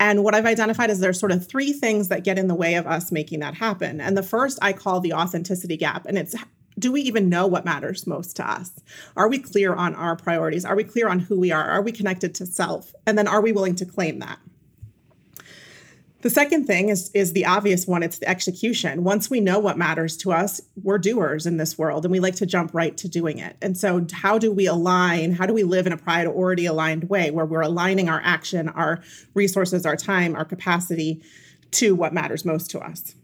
And 0.00 0.24
what 0.24 0.34
I've 0.34 0.46
identified 0.46 0.90
is 0.90 0.98
there's 0.98 1.20
sort 1.20 1.32
of 1.32 1.46
three 1.46 1.72
things 1.72 2.08
that 2.08 2.24
get 2.24 2.38
in 2.38 2.48
the 2.48 2.54
way 2.54 2.74
of 2.74 2.86
us 2.86 3.12
making 3.12 3.40
that 3.40 3.54
happen. 3.54 4.00
And 4.00 4.16
the 4.16 4.22
first 4.22 4.58
I 4.60 4.72
call 4.72 5.00
the 5.00 5.12
authenticity 5.12 5.76
gap. 5.76 6.06
And 6.06 6.18
it's 6.18 6.34
do 6.78 6.90
we 6.90 7.02
even 7.02 7.28
know 7.28 7.46
what 7.46 7.64
matters 7.64 8.06
most 8.06 8.36
to 8.36 8.50
us? 8.50 8.72
Are 9.16 9.28
we 9.28 9.38
clear 9.38 9.74
on 9.74 9.94
our 9.94 10.16
priorities? 10.16 10.64
Are 10.64 10.74
we 10.74 10.82
clear 10.82 11.08
on 11.08 11.20
who 11.20 11.38
we 11.38 11.52
are? 11.52 11.62
Are 11.62 11.82
we 11.82 11.92
connected 11.92 12.34
to 12.34 12.46
self? 12.46 12.92
And 13.06 13.16
then 13.16 13.28
are 13.28 13.40
we 13.40 13.52
willing 13.52 13.76
to 13.76 13.86
claim 13.86 14.18
that? 14.18 14.40
The 16.24 16.30
second 16.30 16.64
thing 16.64 16.88
is, 16.88 17.10
is 17.12 17.34
the 17.34 17.44
obvious 17.44 17.86
one 17.86 18.02
it's 18.02 18.16
the 18.16 18.26
execution. 18.26 19.04
Once 19.04 19.28
we 19.28 19.40
know 19.40 19.58
what 19.58 19.76
matters 19.76 20.16
to 20.16 20.32
us, 20.32 20.58
we're 20.82 20.96
doers 20.96 21.44
in 21.44 21.58
this 21.58 21.76
world 21.76 22.06
and 22.06 22.12
we 22.12 22.18
like 22.18 22.36
to 22.36 22.46
jump 22.46 22.70
right 22.72 22.96
to 22.96 23.08
doing 23.08 23.36
it. 23.36 23.58
And 23.60 23.76
so, 23.76 24.06
how 24.10 24.38
do 24.38 24.50
we 24.50 24.64
align? 24.66 25.32
How 25.32 25.44
do 25.44 25.52
we 25.52 25.64
live 25.64 25.86
in 25.86 25.92
a 25.92 25.98
priority 25.98 26.64
aligned 26.64 27.10
way 27.10 27.30
where 27.30 27.44
we're 27.44 27.60
aligning 27.60 28.08
our 28.08 28.22
action, 28.24 28.70
our 28.70 29.02
resources, 29.34 29.84
our 29.84 29.96
time, 29.96 30.34
our 30.34 30.46
capacity 30.46 31.22
to 31.72 31.94
what 31.94 32.14
matters 32.14 32.42
most 32.46 32.70
to 32.70 32.80
us? 32.80 33.14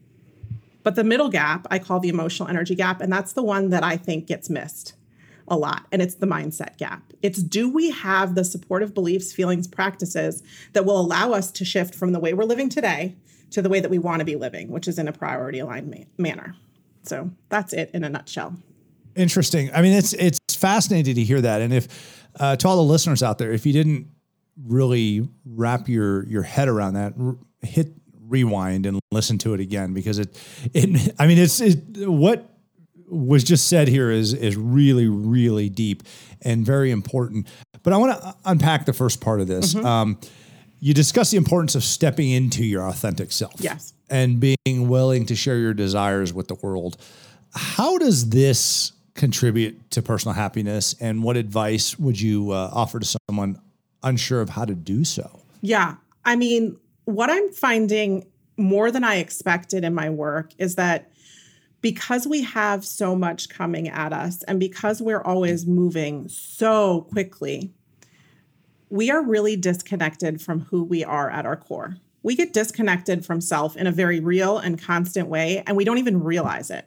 But 0.82 0.94
the 0.94 1.02
middle 1.02 1.30
gap, 1.30 1.66
I 1.70 1.78
call 1.78 2.00
the 2.00 2.10
emotional 2.10 2.50
energy 2.50 2.74
gap, 2.74 3.00
and 3.00 3.10
that's 3.10 3.32
the 3.32 3.42
one 3.42 3.70
that 3.70 3.82
I 3.82 3.96
think 3.96 4.26
gets 4.26 4.50
missed 4.50 4.92
a 5.50 5.56
lot, 5.56 5.86
and 5.92 6.00
it's 6.00 6.14
the 6.14 6.26
mindset 6.26 6.78
gap. 6.78 7.12
It's 7.22 7.42
do 7.42 7.68
we 7.68 7.90
have 7.90 8.34
the 8.34 8.44
supportive 8.44 8.94
beliefs, 8.94 9.32
feelings, 9.32 9.66
practices 9.66 10.42
that 10.72 10.84
will 10.84 10.98
allow 10.98 11.32
us 11.32 11.50
to 11.52 11.64
shift 11.64 11.94
from 11.94 12.12
the 12.12 12.20
way 12.20 12.32
we're 12.32 12.44
living 12.44 12.68
today 12.68 13.16
to 13.50 13.60
the 13.60 13.68
way 13.68 13.80
that 13.80 13.90
we 13.90 13.98
want 13.98 14.20
to 14.20 14.24
be 14.24 14.36
living, 14.36 14.70
which 14.70 14.86
is 14.86 14.98
in 14.98 15.08
a 15.08 15.12
priority 15.12 15.58
aligned 15.58 15.90
ma- 15.90 16.04
manner. 16.16 16.54
So 17.02 17.30
that's 17.48 17.72
it 17.72 17.90
in 17.92 18.04
a 18.04 18.08
nutshell. 18.08 18.54
Interesting. 19.16 19.70
I 19.74 19.82
mean, 19.82 19.92
it's 19.92 20.12
it's 20.12 20.38
fascinating 20.54 21.16
to 21.16 21.24
hear 21.24 21.40
that, 21.40 21.60
and 21.60 21.74
if 21.74 22.26
uh, 22.38 22.56
to 22.56 22.68
all 22.68 22.76
the 22.76 22.82
listeners 22.82 23.22
out 23.22 23.38
there, 23.38 23.52
if 23.52 23.66
you 23.66 23.72
didn't 23.72 24.08
really 24.64 25.28
wrap 25.44 25.88
your 25.88 26.26
your 26.28 26.42
head 26.42 26.68
around 26.68 26.94
that, 26.94 27.14
r- 27.20 27.36
hit 27.60 27.92
rewind 28.28 28.86
and 28.86 29.00
listen 29.10 29.38
to 29.38 29.54
it 29.54 29.60
again 29.60 29.92
because 29.92 30.18
it 30.20 30.40
it 30.72 31.14
I 31.18 31.26
mean 31.26 31.38
it's 31.38 31.60
it, 31.60 32.08
what 32.08 32.48
was 33.10 33.44
just 33.44 33.68
said 33.68 33.88
here 33.88 34.10
is 34.10 34.32
is 34.32 34.56
really 34.56 35.08
really 35.08 35.68
deep 35.68 36.02
and 36.42 36.64
very 36.64 36.90
important. 36.90 37.46
But 37.82 37.92
I 37.92 37.96
want 37.96 38.20
to 38.20 38.34
unpack 38.44 38.86
the 38.86 38.92
first 38.92 39.20
part 39.20 39.40
of 39.40 39.46
this. 39.46 39.74
Mm-hmm. 39.74 39.86
Um, 39.86 40.20
you 40.80 40.94
discuss 40.94 41.30
the 41.30 41.36
importance 41.36 41.74
of 41.74 41.84
stepping 41.84 42.30
into 42.30 42.64
your 42.64 42.86
authentic 42.86 43.32
self. 43.32 43.54
Yes. 43.58 43.92
And 44.08 44.40
being 44.40 44.88
willing 44.88 45.26
to 45.26 45.36
share 45.36 45.58
your 45.58 45.74
desires 45.74 46.32
with 46.32 46.48
the 46.48 46.54
world. 46.56 46.96
How 47.52 47.98
does 47.98 48.30
this 48.30 48.92
contribute 49.14 49.90
to 49.90 50.02
personal 50.02 50.34
happiness? 50.34 50.94
And 51.00 51.22
what 51.22 51.36
advice 51.36 51.98
would 51.98 52.20
you 52.20 52.52
uh, 52.52 52.70
offer 52.72 52.98
to 52.98 53.18
someone 53.28 53.60
unsure 54.02 54.40
of 54.40 54.48
how 54.48 54.64
to 54.64 54.74
do 54.74 55.04
so? 55.04 55.40
Yeah. 55.60 55.96
I 56.24 56.36
mean, 56.36 56.78
what 57.04 57.30
I'm 57.30 57.50
finding 57.52 58.26
more 58.56 58.90
than 58.90 59.04
I 59.04 59.16
expected 59.16 59.84
in 59.84 59.94
my 59.94 60.10
work 60.10 60.50
is 60.58 60.76
that 60.76 61.10
because 61.80 62.26
we 62.26 62.42
have 62.42 62.84
so 62.84 63.16
much 63.16 63.48
coming 63.48 63.88
at 63.88 64.12
us 64.12 64.42
and 64.44 64.60
because 64.60 65.00
we're 65.00 65.22
always 65.22 65.66
moving 65.66 66.28
so 66.28 67.02
quickly, 67.12 67.72
we 68.90 69.10
are 69.10 69.22
really 69.22 69.56
disconnected 69.56 70.42
from 70.42 70.60
who 70.62 70.82
we 70.82 71.04
are 71.04 71.30
at 71.30 71.46
our 71.46 71.56
core. 71.56 71.96
We 72.22 72.36
get 72.36 72.52
disconnected 72.52 73.24
from 73.24 73.40
self 73.40 73.76
in 73.76 73.86
a 73.86 73.92
very 73.92 74.20
real 74.20 74.58
and 74.58 74.80
constant 74.80 75.28
way, 75.28 75.62
and 75.66 75.76
we 75.76 75.84
don't 75.84 75.98
even 75.98 76.22
realize 76.22 76.70
it. 76.70 76.86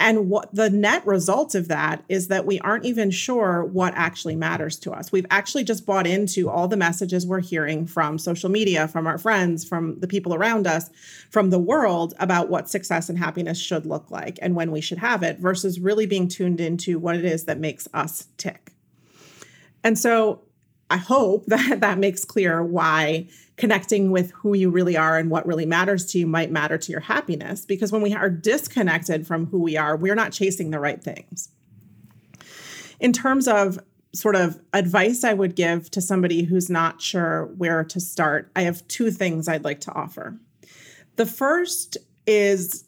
And 0.00 0.30
what 0.30 0.54
the 0.54 0.70
net 0.70 1.04
result 1.06 1.54
of 1.54 1.68
that 1.68 2.04
is 2.08 2.28
that 2.28 2.46
we 2.46 2.60
aren't 2.60 2.84
even 2.84 3.10
sure 3.10 3.64
what 3.64 3.94
actually 3.96 4.36
matters 4.36 4.78
to 4.80 4.92
us. 4.92 5.10
We've 5.10 5.26
actually 5.30 5.64
just 5.64 5.84
bought 5.84 6.06
into 6.06 6.48
all 6.48 6.68
the 6.68 6.76
messages 6.76 7.26
we're 7.26 7.40
hearing 7.40 7.84
from 7.86 8.18
social 8.18 8.48
media, 8.48 8.86
from 8.86 9.08
our 9.08 9.18
friends, 9.18 9.66
from 9.66 9.98
the 9.98 10.06
people 10.06 10.34
around 10.34 10.66
us, 10.68 10.88
from 11.30 11.50
the 11.50 11.58
world 11.58 12.14
about 12.20 12.48
what 12.48 12.68
success 12.68 13.08
and 13.08 13.18
happiness 13.18 13.58
should 13.58 13.86
look 13.86 14.10
like 14.10 14.38
and 14.40 14.54
when 14.54 14.70
we 14.70 14.80
should 14.80 14.98
have 14.98 15.22
it 15.22 15.38
versus 15.40 15.80
really 15.80 16.06
being 16.06 16.28
tuned 16.28 16.60
into 16.60 16.98
what 16.98 17.16
it 17.16 17.24
is 17.24 17.44
that 17.44 17.58
makes 17.58 17.88
us 17.92 18.28
tick. 18.36 18.72
And 19.82 19.98
so 19.98 20.42
I 20.90 20.96
hope 20.96 21.44
that 21.46 21.80
that 21.80 21.98
makes 21.98 22.24
clear 22.24 22.62
why 22.62 23.28
connecting 23.56 24.10
with 24.10 24.30
who 24.32 24.54
you 24.54 24.70
really 24.70 24.96
are 24.96 25.18
and 25.18 25.30
what 25.30 25.46
really 25.46 25.66
matters 25.66 26.06
to 26.06 26.18
you 26.18 26.26
might 26.26 26.50
matter 26.50 26.78
to 26.78 26.92
your 26.92 27.00
happiness. 27.00 27.64
Because 27.64 27.90
when 27.90 28.02
we 28.02 28.14
are 28.14 28.30
disconnected 28.30 29.26
from 29.26 29.46
who 29.46 29.60
we 29.60 29.76
are, 29.76 29.96
we're 29.96 30.14
not 30.14 30.32
chasing 30.32 30.70
the 30.70 30.78
right 30.78 31.02
things. 31.02 31.48
In 33.00 33.12
terms 33.12 33.48
of 33.48 33.78
sort 34.14 34.36
of 34.36 34.60
advice 34.72 35.22
I 35.22 35.34
would 35.34 35.54
give 35.54 35.90
to 35.90 36.00
somebody 36.00 36.44
who's 36.44 36.70
not 36.70 37.02
sure 37.02 37.46
where 37.56 37.84
to 37.84 38.00
start, 38.00 38.50
I 38.56 38.62
have 38.62 38.86
two 38.88 39.10
things 39.10 39.48
I'd 39.48 39.64
like 39.64 39.80
to 39.82 39.92
offer. 39.92 40.38
The 41.16 41.26
first 41.26 41.98
is 42.26 42.84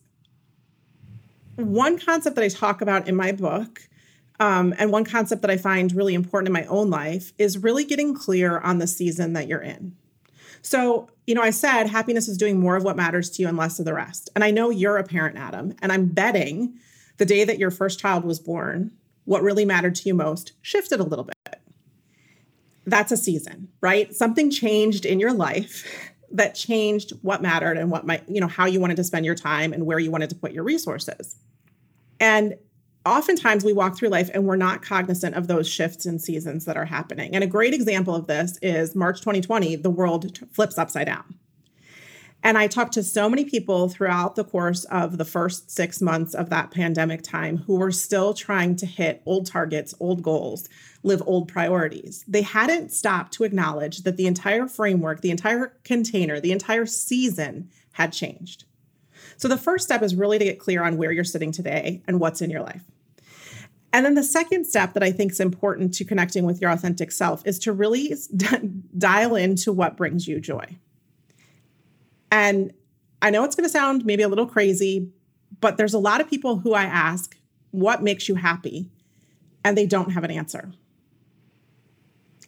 one 1.56 1.98
concept 1.98 2.36
that 2.36 2.44
I 2.44 2.48
talk 2.48 2.80
about 2.80 3.08
in 3.08 3.16
my 3.16 3.32
book 3.32 3.82
um, 4.40 4.74
and 4.78 4.90
one 4.90 5.04
concept 5.04 5.42
that 5.42 5.50
I 5.50 5.58
find 5.58 5.92
really 5.92 6.14
important 6.14 6.48
in 6.48 6.52
my 6.54 6.64
own 6.64 6.88
life 6.88 7.32
is 7.38 7.58
really 7.58 7.84
getting 7.84 8.14
clear 8.14 8.58
on 8.58 8.78
the 8.78 8.86
season 8.86 9.34
that 9.34 9.46
you're 9.46 9.60
in. 9.60 9.94
So, 10.62 11.10
you 11.26 11.34
know, 11.34 11.42
I 11.42 11.50
said 11.50 11.86
happiness 11.86 12.26
is 12.26 12.38
doing 12.38 12.58
more 12.58 12.74
of 12.74 12.82
what 12.82 12.96
matters 12.96 13.30
to 13.30 13.42
you 13.42 13.48
and 13.48 13.56
less 13.56 13.78
of 13.78 13.84
the 13.84 13.94
rest. 13.94 14.30
And 14.34 14.42
I 14.42 14.50
know 14.50 14.70
you're 14.70 14.96
a 14.96 15.04
parent, 15.04 15.36
Adam, 15.36 15.74
and 15.82 15.92
I'm 15.92 16.06
betting 16.06 16.78
the 17.18 17.26
day 17.26 17.44
that 17.44 17.58
your 17.58 17.70
first 17.70 18.00
child 18.00 18.24
was 18.24 18.40
born, 18.40 18.92
what 19.26 19.42
really 19.42 19.66
mattered 19.66 19.94
to 19.96 20.08
you 20.08 20.14
most 20.14 20.52
shifted 20.62 21.00
a 21.00 21.04
little 21.04 21.26
bit. 21.26 21.60
That's 22.86 23.12
a 23.12 23.16
season, 23.16 23.68
right? 23.82 24.14
Something 24.14 24.50
changed 24.50 25.04
in 25.04 25.20
your 25.20 25.34
life 25.34 25.86
that 26.32 26.54
changed 26.54 27.12
what 27.22 27.42
mattered 27.42 27.76
and 27.76 27.90
what 27.90 28.06
might, 28.06 28.26
you 28.28 28.40
know, 28.40 28.48
how 28.48 28.64
you 28.64 28.80
wanted 28.80 28.96
to 28.96 29.04
spend 29.04 29.26
your 29.26 29.34
time 29.34 29.74
and 29.74 29.84
where 29.84 29.98
you 29.98 30.10
wanted 30.10 30.30
to 30.30 30.36
put 30.36 30.52
your 30.52 30.64
resources. 30.64 31.36
And 32.18 32.56
oftentimes 33.06 33.64
we 33.64 33.72
walk 33.72 33.96
through 33.96 34.08
life 34.08 34.30
and 34.34 34.44
we're 34.44 34.56
not 34.56 34.82
cognizant 34.82 35.34
of 35.34 35.46
those 35.46 35.68
shifts 35.68 36.06
and 36.06 36.20
seasons 36.20 36.64
that 36.64 36.76
are 36.76 36.84
happening. 36.84 37.34
And 37.34 37.42
a 37.42 37.46
great 37.46 37.74
example 37.74 38.14
of 38.14 38.26
this 38.26 38.58
is 38.62 38.94
March 38.94 39.20
2020, 39.20 39.76
the 39.76 39.90
world 39.90 40.34
t- 40.34 40.46
flips 40.52 40.78
upside 40.78 41.06
down. 41.06 41.36
And 42.42 42.56
I 42.56 42.68
talked 42.68 42.94
to 42.94 43.02
so 43.02 43.28
many 43.28 43.44
people 43.44 43.88
throughout 43.88 44.34
the 44.34 44.44
course 44.44 44.84
of 44.84 45.18
the 45.18 45.26
first 45.26 45.70
six 45.70 46.00
months 46.00 46.34
of 46.34 46.48
that 46.48 46.70
pandemic 46.70 47.22
time 47.22 47.58
who 47.58 47.76
were 47.76 47.92
still 47.92 48.32
trying 48.32 48.76
to 48.76 48.86
hit 48.86 49.22
old 49.26 49.46
targets, 49.46 49.94
old 50.00 50.22
goals, 50.22 50.66
live 51.02 51.22
old 51.26 51.48
priorities. 51.48 52.24
They 52.26 52.42
hadn't 52.42 52.92
stopped 52.92 53.34
to 53.34 53.44
acknowledge 53.44 54.04
that 54.04 54.16
the 54.16 54.26
entire 54.26 54.66
framework, 54.66 55.20
the 55.20 55.30
entire 55.30 55.74
container, 55.84 56.40
the 56.40 56.52
entire 56.52 56.86
season 56.86 57.68
had 57.92 58.12
changed. 58.12 58.64
So 59.40 59.48
the 59.48 59.56
first 59.56 59.86
step 59.86 60.02
is 60.02 60.14
really 60.14 60.38
to 60.38 60.44
get 60.44 60.58
clear 60.58 60.84
on 60.84 60.98
where 60.98 61.10
you're 61.10 61.24
sitting 61.24 61.50
today 61.50 62.02
and 62.06 62.20
what's 62.20 62.42
in 62.42 62.50
your 62.50 62.60
life. 62.60 62.82
And 63.90 64.04
then 64.04 64.14
the 64.14 64.22
second 64.22 64.66
step 64.66 64.92
that 64.92 65.02
I 65.02 65.12
think 65.12 65.32
is 65.32 65.40
important 65.40 65.94
to 65.94 66.04
connecting 66.04 66.44
with 66.44 66.60
your 66.60 66.70
authentic 66.70 67.10
self 67.10 67.44
is 67.46 67.58
to 67.60 67.72
really 67.72 68.14
dial 68.98 69.36
into 69.36 69.72
what 69.72 69.96
brings 69.96 70.28
you 70.28 70.40
joy. 70.40 70.76
And 72.30 72.74
I 73.22 73.30
know 73.30 73.42
it's 73.44 73.56
going 73.56 73.64
to 73.64 73.72
sound 73.72 74.04
maybe 74.04 74.22
a 74.22 74.28
little 74.28 74.44
crazy, 74.44 75.10
but 75.62 75.78
there's 75.78 75.94
a 75.94 75.98
lot 75.98 76.20
of 76.20 76.28
people 76.28 76.58
who 76.58 76.74
I 76.74 76.84
ask, 76.84 77.34
what 77.70 78.02
makes 78.02 78.28
you 78.28 78.34
happy? 78.34 78.90
And 79.64 79.74
they 79.74 79.86
don't 79.86 80.10
have 80.10 80.22
an 80.22 80.30
answer. 80.30 80.70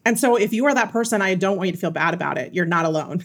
And 0.04 0.20
so 0.20 0.36
if 0.36 0.52
you 0.52 0.66
are 0.66 0.74
that 0.74 0.92
person, 0.92 1.22
I 1.22 1.36
don't 1.36 1.56
want 1.56 1.68
you 1.68 1.72
to 1.72 1.78
feel 1.78 1.90
bad 1.90 2.12
about 2.12 2.36
it. 2.36 2.52
You're 2.52 2.66
not 2.66 2.84
alone. 2.84 3.24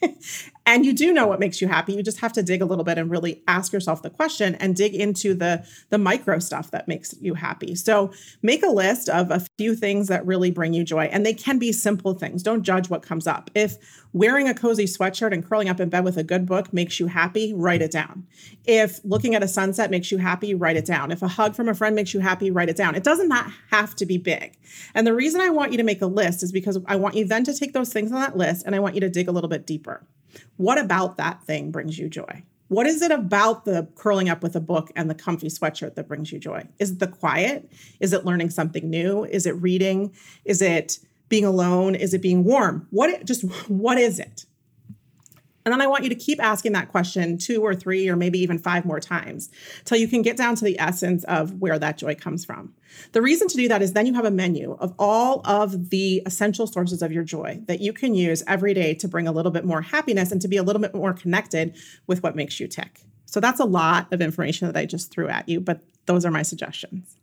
and 0.64 0.86
you 0.86 0.92
do 0.92 1.12
know 1.12 1.26
what 1.26 1.40
makes 1.40 1.60
you 1.60 1.68
happy. 1.68 1.92
You 1.92 2.02
just 2.02 2.20
have 2.20 2.32
to 2.34 2.42
dig 2.42 2.62
a 2.62 2.64
little 2.64 2.84
bit 2.84 2.98
and 2.98 3.10
really 3.10 3.42
ask 3.48 3.72
yourself 3.72 4.02
the 4.02 4.10
question 4.10 4.54
and 4.56 4.76
dig 4.76 4.94
into 4.94 5.34
the 5.34 5.66
the 5.90 5.98
micro 5.98 6.38
stuff 6.38 6.70
that 6.70 6.86
makes 6.86 7.14
you 7.20 7.34
happy. 7.34 7.74
So 7.74 8.12
make 8.42 8.62
a 8.62 8.68
list 8.68 9.08
of 9.08 9.30
a 9.30 9.44
few 9.58 9.74
things 9.74 10.08
that 10.08 10.24
really 10.24 10.50
bring 10.50 10.72
you 10.72 10.84
joy. 10.84 11.04
And 11.04 11.26
they 11.26 11.34
can 11.34 11.58
be 11.58 11.72
simple 11.72 12.14
things. 12.14 12.42
Don't 12.42 12.62
judge 12.62 12.88
what 12.88 13.02
comes 13.02 13.26
up. 13.26 13.50
If 13.54 13.76
wearing 14.12 14.48
a 14.48 14.54
cozy 14.54 14.84
sweatshirt 14.84 15.32
and 15.32 15.46
curling 15.46 15.68
up 15.68 15.80
in 15.80 15.88
bed 15.88 16.04
with 16.04 16.16
a 16.16 16.22
good 16.22 16.46
book 16.46 16.72
makes 16.72 17.00
you 17.00 17.06
happy 17.06 17.52
write 17.54 17.82
it 17.82 17.90
down. 17.90 18.26
If 18.64 19.00
looking 19.04 19.34
at 19.34 19.42
a 19.42 19.48
sunset 19.48 19.90
makes 19.90 20.12
you 20.12 20.18
happy 20.18 20.54
write 20.54 20.76
it 20.76 20.86
down. 20.86 21.10
If 21.10 21.22
a 21.22 21.28
hug 21.28 21.56
from 21.56 21.68
a 21.68 21.74
friend 21.74 21.96
makes 21.96 22.14
you 22.14 22.20
happy 22.20 22.50
write 22.50 22.68
it 22.68 22.76
down. 22.76 22.94
It 22.94 23.04
does 23.04 23.22
not 23.24 23.50
have 23.70 23.96
to 23.96 24.06
be 24.06 24.18
big. 24.18 24.56
And 24.94 25.06
the 25.06 25.14
reason 25.14 25.40
i 25.40 25.50
want 25.50 25.72
you 25.72 25.78
to 25.78 25.84
make 25.84 26.02
a 26.02 26.06
list 26.06 26.42
is 26.42 26.52
because 26.52 26.78
i 26.86 26.96
want 26.96 27.14
you 27.14 27.24
then 27.24 27.44
to 27.44 27.54
take 27.54 27.72
those 27.72 27.92
things 27.92 28.12
on 28.12 28.20
that 28.20 28.36
list 28.36 28.64
and 28.64 28.74
i 28.74 28.78
want 28.78 28.94
you 28.94 29.00
to 29.00 29.08
dig 29.08 29.28
a 29.28 29.32
little 29.32 29.48
bit 29.48 29.66
deeper 29.66 30.06
what 30.56 30.78
about 30.78 31.16
that 31.16 31.42
thing 31.44 31.70
brings 31.70 31.98
you 31.98 32.08
joy? 32.08 32.42
What 32.68 32.86
is 32.86 33.02
it 33.02 33.10
about 33.10 33.66
the 33.66 33.86
curling 33.96 34.30
up 34.30 34.42
with 34.42 34.56
a 34.56 34.60
book 34.60 34.90
and 34.96 35.10
the 35.10 35.14
comfy 35.14 35.48
sweatshirt 35.48 35.94
that 35.94 36.08
brings 36.08 36.32
you 36.32 36.38
joy? 36.38 36.66
Is 36.78 36.92
it 36.92 37.00
the 37.00 37.06
quiet? 37.06 37.70
Is 38.00 38.14
it 38.14 38.24
learning 38.24 38.48
something 38.48 38.88
new? 38.88 39.24
Is 39.24 39.44
it 39.44 39.52
reading? 39.56 40.14
Is 40.46 40.62
it 40.62 40.98
being 41.28 41.44
alone? 41.44 41.94
Is 41.94 42.14
it 42.14 42.22
being 42.22 42.44
warm? 42.44 42.86
What 42.90 43.26
just 43.26 43.42
what 43.68 43.98
is 43.98 44.18
it? 44.18 44.46
And 45.64 45.72
then 45.72 45.80
I 45.80 45.86
want 45.86 46.02
you 46.02 46.08
to 46.08 46.14
keep 46.14 46.42
asking 46.42 46.72
that 46.72 46.88
question 46.88 47.38
two 47.38 47.62
or 47.62 47.74
three 47.74 48.08
or 48.08 48.16
maybe 48.16 48.38
even 48.40 48.58
five 48.58 48.84
more 48.84 49.00
times 49.00 49.50
till 49.84 49.98
you 49.98 50.08
can 50.08 50.22
get 50.22 50.36
down 50.36 50.56
to 50.56 50.64
the 50.64 50.78
essence 50.80 51.24
of 51.24 51.60
where 51.60 51.78
that 51.78 51.98
joy 51.98 52.14
comes 52.14 52.44
from. 52.44 52.74
The 53.12 53.22
reason 53.22 53.48
to 53.48 53.56
do 53.56 53.68
that 53.68 53.80
is 53.80 53.92
then 53.92 54.06
you 54.06 54.14
have 54.14 54.24
a 54.24 54.30
menu 54.30 54.72
of 54.80 54.94
all 54.98 55.40
of 55.44 55.90
the 55.90 56.22
essential 56.26 56.66
sources 56.66 57.00
of 57.00 57.12
your 57.12 57.24
joy 57.24 57.60
that 57.66 57.80
you 57.80 57.92
can 57.92 58.14
use 58.14 58.42
every 58.46 58.74
day 58.74 58.94
to 58.94 59.08
bring 59.08 59.28
a 59.28 59.32
little 59.32 59.52
bit 59.52 59.64
more 59.64 59.82
happiness 59.82 60.32
and 60.32 60.40
to 60.42 60.48
be 60.48 60.56
a 60.56 60.62
little 60.62 60.82
bit 60.82 60.94
more 60.94 61.12
connected 61.12 61.76
with 62.06 62.22
what 62.22 62.36
makes 62.36 62.58
you 62.58 62.66
tick. 62.66 63.00
So 63.26 63.40
that's 63.40 63.60
a 63.60 63.64
lot 63.64 64.12
of 64.12 64.20
information 64.20 64.66
that 64.66 64.76
I 64.76 64.84
just 64.84 65.10
threw 65.10 65.28
at 65.28 65.48
you, 65.48 65.60
but 65.60 65.80
those 66.06 66.26
are 66.26 66.30
my 66.30 66.42
suggestions. 66.42 67.16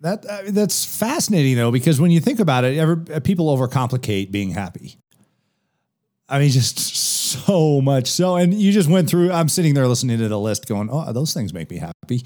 That 0.00 0.26
uh, 0.26 0.42
that's 0.48 0.84
fascinating 0.84 1.56
though, 1.56 1.70
because 1.70 2.00
when 2.00 2.10
you 2.10 2.18
think 2.18 2.40
about 2.40 2.64
it, 2.64 2.76
ever, 2.76 2.96
people 3.20 3.56
overcomplicate 3.56 4.32
being 4.32 4.50
happy. 4.50 4.96
I 6.28 6.40
mean, 6.40 6.50
just 6.50 6.78
so 7.32 7.80
much 7.80 8.08
so. 8.08 8.36
And 8.36 8.54
you 8.54 8.72
just 8.72 8.88
went 8.88 9.08
through, 9.08 9.32
I'm 9.32 9.48
sitting 9.48 9.74
there 9.74 9.86
listening 9.88 10.18
to 10.18 10.28
the 10.28 10.38
list 10.38 10.66
going, 10.66 10.88
oh, 10.90 11.12
those 11.12 11.32
things 11.34 11.52
make 11.52 11.70
me 11.70 11.78
happy. 11.78 12.24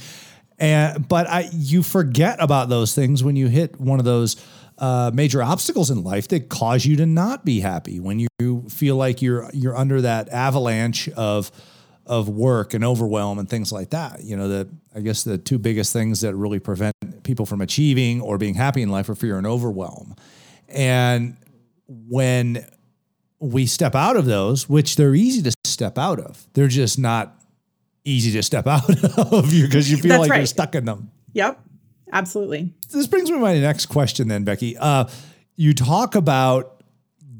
And, 0.59 1.07
but 1.07 1.29
I, 1.29 1.49
you 1.53 1.83
forget 1.83 2.37
about 2.41 2.69
those 2.69 2.95
things 2.95 3.23
when 3.23 3.37
you 3.37 3.49
hit 3.49 3.81
one 3.81 3.99
of 3.99 4.05
those 4.05 4.37
uh, 4.79 5.11
major 5.13 5.43
obstacles 5.43 5.91
in 5.91 6.03
life 6.03 6.29
that 6.29 6.49
cause 6.49 6.85
you 6.85 6.97
to 6.97 7.07
not 7.07 7.45
be 7.45 7.61
happy 7.61 8.01
when 8.01 8.27
you 8.39 8.65
feel 8.69 8.97
like 8.97 9.23
you're, 9.23 9.51
you're 9.53 9.77
under 9.77 10.01
that 10.03 10.29
avalanche 10.31 11.09
of, 11.11 11.51
of 12.07 12.29
work 12.29 12.73
and 12.73 12.85
overwhelm 12.85 13.39
and 13.39 13.49
things 13.49 13.73
like 13.73 13.91
that. 13.91 14.23
You 14.23 14.37
know, 14.37 14.49
the, 14.49 14.69
I 14.95 15.01
guess 15.01 15.25
the 15.25 15.39
two 15.39 15.59
biggest 15.59 15.93
things 15.93 16.21
that 16.21 16.35
really 16.35 16.59
prevent 16.59 16.95
people 17.23 17.47
from 17.47 17.61
achieving 17.61 18.21
or 18.21 18.39
being 18.39 18.55
happy 18.55 18.83
in 18.83 18.91
life 18.91 19.09
are 19.09 19.15
fear 19.15 19.39
and 19.39 19.47
overwhelm. 19.47 20.15
And 20.69 21.37
when 21.89 22.67
we 23.38 23.66
step 23.66 23.95
out 23.95 24.16
of 24.16 24.25
those, 24.25 24.69
which 24.69 24.97
they're 24.97 25.14
easy 25.14 25.43
to 25.43 25.52
step 25.64 25.99
out 25.99 26.21
of. 26.21 26.47
They're 26.55 26.69
just 26.69 26.99
not 26.99 27.40
easy 28.05 28.33
to 28.33 28.43
step 28.43 28.66
out 28.66 28.88
of 29.33 29.52
you 29.52 29.66
because 29.66 29.90
you 29.90 29.97
feel 29.97 30.11
That's 30.11 30.21
like 30.21 30.31
right. 30.31 30.37
you're 30.38 30.47
stuck 30.47 30.75
in 30.75 30.85
them. 30.85 31.11
Yep, 31.35 31.61
absolutely. 32.12 32.73
This 32.90 33.07
brings 33.07 33.31
me 33.31 33.37
to 33.37 33.43
my 33.43 33.59
next 33.59 33.87
question, 33.87 34.28
then, 34.28 34.45
Becky. 34.45 34.76
Uh, 34.78 35.07
you 35.57 35.75
talk 35.75 36.14
about 36.14 36.83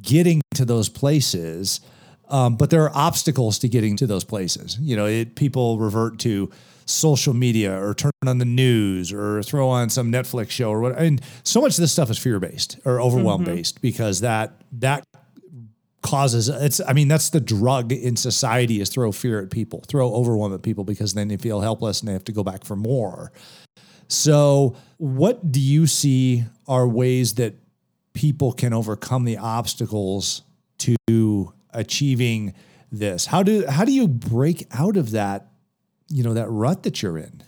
getting 0.03 0.43
to 0.55 0.65
those 0.65 0.89
places, 0.89 1.81
um, 2.29 2.57
but 2.57 2.71
there 2.71 2.83
are 2.85 2.95
obstacles 2.95 3.59
to 3.61 3.69
getting 3.69 3.97
to 3.97 4.07
those 4.07 4.25
places. 4.25 4.79
You 4.81 4.97
know, 4.97 5.07
it, 5.07 5.35
people 5.35 5.79
revert 5.79 6.19
to 6.21 6.51
social 6.87 7.35
media 7.35 7.83
or 7.83 7.95
turn 7.95 8.13
on 8.27 8.39
the 8.39 8.45
news 8.45 9.13
or 9.13 9.43
throw 9.43 9.69
on 9.69 9.91
some 9.91 10.11
Netflix 10.13 10.51
show 10.51 10.71
or 10.71 10.81
what. 10.81 10.97
And 10.97 11.21
so 11.43 11.61
much 11.61 11.73
of 11.73 11.83
this 11.83 11.93
stuff 11.93 12.11
is 12.11 12.19
fear 12.19 12.39
based 12.39 12.79
or 12.85 13.01
overwhelm 13.01 13.45
based 13.45 13.77
mm-hmm. 13.77 13.83
because 13.83 14.21
that 14.21 14.53
that 14.73 15.05
causes 16.03 16.49
it's 16.49 16.81
i 16.87 16.93
mean 16.93 17.09
that's 17.09 17.31
the 17.31 17.41
drug 17.41 17.91
in 17.91 18.15
society 18.15 18.81
is 18.81 18.89
throw 18.89 19.11
fear 19.11 19.41
at 19.41 19.51
people 19.51 19.83
throw 19.89 20.13
overwhelm 20.15 20.55
at 20.55 20.63
people 20.63 20.85
because 20.85 21.15
then 21.15 21.29
they 21.29 21.37
feel 21.37 21.61
helpless 21.61 22.01
and 22.01 22.09
they 22.09 22.13
have 22.13 22.25
to 22.25 22.33
go 22.33 22.43
back 22.43 22.65
for 22.65 22.77
more. 22.77 23.33
So 24.09 24.77
what 24.99 25.51
do 25.51 25.61
you 25.61 25.87
see 25.87 26.45
are 26.69 26.87
ways 26.87 27.35
that 27.35 27.55
people 28.15 28.53
can 28.53 28.73
overcome 28.73 29.25
the 29.25 29.39
obstacles 29.39 30.43
to 30.79 31.53
achieving 31.71 32.55
this? 32.93 33.27
How 33.27 33.43
do 33.43 33.67
how 33.67 33.85
do 33.85 33.93
you 33.93 34.07
break 34.07 34.67
out 34.73 34.97
of 34.97 35.11
that 35.13 35.49
you 36.09 36.23
know 36.23 36.35
that 36.35 36.49
rut 36.49 36.85
that 36.85 37.03
you're 37.03 37.19
in? 37.19 37.43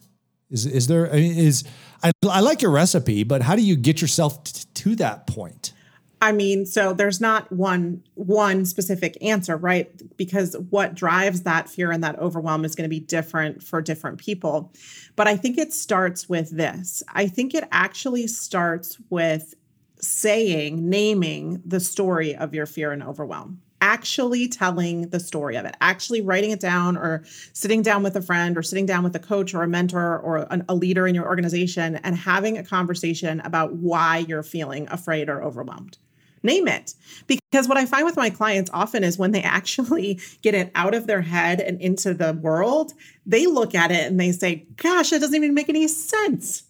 Is 0.50 0.67
is 0.67 0.87
there 0.88 1.12
I 1.12 1.17
mean, 1.17 1.38
is 1.38 1.64
I, 2.02 2.11
I 2.28 2.40
like 2.40 2.62
your 2.62 2.73
recipe 2.73 3.23
but 3.23 3.43
how 3.43 3.55
do 3.55 3.62
you 3.62 3.76
get 3.76 4.00
yourself 4.00 4.43
t- 4.45 4.64
to 4.75 4.97
that 4.97 5.26
point 5.26 5.73
I 6.21 6.33
mean, 6.33 6.67
so 6.67 6.93
there's 6.93 7.21
not 7.21 7.51
one 7.53 8.03
one 8.15 8.65
specific 8.65 9.17
answer, 9.23 9.57
right? 9.57 9.91
Because 10.17 10.57
what 10.71 10.95
drives 10.95 11.43
that 11.43 11.69
fear 11.69 11.93
and 11.93 12.03
that 12.03 12.19
overwhelm 12.19 12.65
is 12.65 12.75
going 12.75 12.87
to 12.87 12.89
be 12.89 13.01
different 13.01 13.63
for 13.63 13.81
different 13.81 14.19
people. 14.19 14.73
But 15.15 15.29
I 15.29 15.37
think 15.37 15.59
it 15.59 15.73
starts 15.73 16.29
with 16.29 16.51
this. 16.51 17.03
I 17.15 17.29
think 17.29 17.55
it 17.55 17.69
actually 17.71 18.27
starts 18.27 18.99
with 19.11 19.55
saying, 20.01 20.89
naming 20.89 21.63
the 21.65 21.81
story 21.81 22.35
of 22.35 22.55
your 22.55 22.67
fear 22.67 22.93
and 22.93 23.03
overwhelm 23.03 23.61
actually 23.81 24.49
telling 24.49 25.09
the 25.11 25.21
story 25.21 25.57
of 25.57 25.65
it, 25.65 25.77
actually 25.81 26.21
writing 26.21 26.51
it 26.51 26.61
down 26.61 26.97
or 26.97 27.23
sitting 27.53 27.83
down 27.83 28.03
with 28.03 28.17
a 28.17 28.23
friend 28.23 28.57
or 28.57 28.63
sitting 28.63 28.87
down 28.87 29.05
with 29.05 29.15
a 29.15 29.21
coach 29.21 29.55
or 29.55 29.63
a 29.63 29.69
mentor 29.69 30.19
or 30.19 30.47
an, 30.51 30.65
a 30.69 30.75
leader 30.75 31.07
in 31.07 31.15
your 31.15 31.27
organization 31.27 31.97
and 31.97 32.17
having 32.17 32.59
a 32.59 32.65
conversation 32.65 33.41
about 33.41 33.75
why 33.75 34.19
you're 34.19 34.43
feeling 34.43 34.89
afraid 34.91 35.29
or 35.29 35.43
overwhelmed. 35.43 35.99
Name 36.42 36.68
it. 36.68 36.95
Because 37.26 37.68
what 37.68 37.76
I 37.78 37.87
find 37.87 38.04
with 38.04 38.16
my 38.16 38.30
clients 38.30 38.71
often 38.73 39.04
is 39.04 39.18
when 39.18 39.33
they 39.33 39.42
actually 39.59 40.21
get 40.42 40.54
it 40.54 40.71
out 40.75 40.95
of 40.95 41.07
their 41.07 41.23
head 41.23 41.61
and 41.61 41.80
into 41.80 42.14
the 42.14 42.33
world, 42.33 42.92
they 43.26 43.47
look 43.47 43.75
at 43.75 43.90
it 43.90 44.07
and 44.07 44.18
they 44.18 44.33
say, 44.33 44.66
gosh, 44.76 45.12
it 45.12 45.21
doesn't 45.21 45.37
even 45.37 45.54
make 45.54 45.68
any 45.68 45.88
sense. 45.88 46.64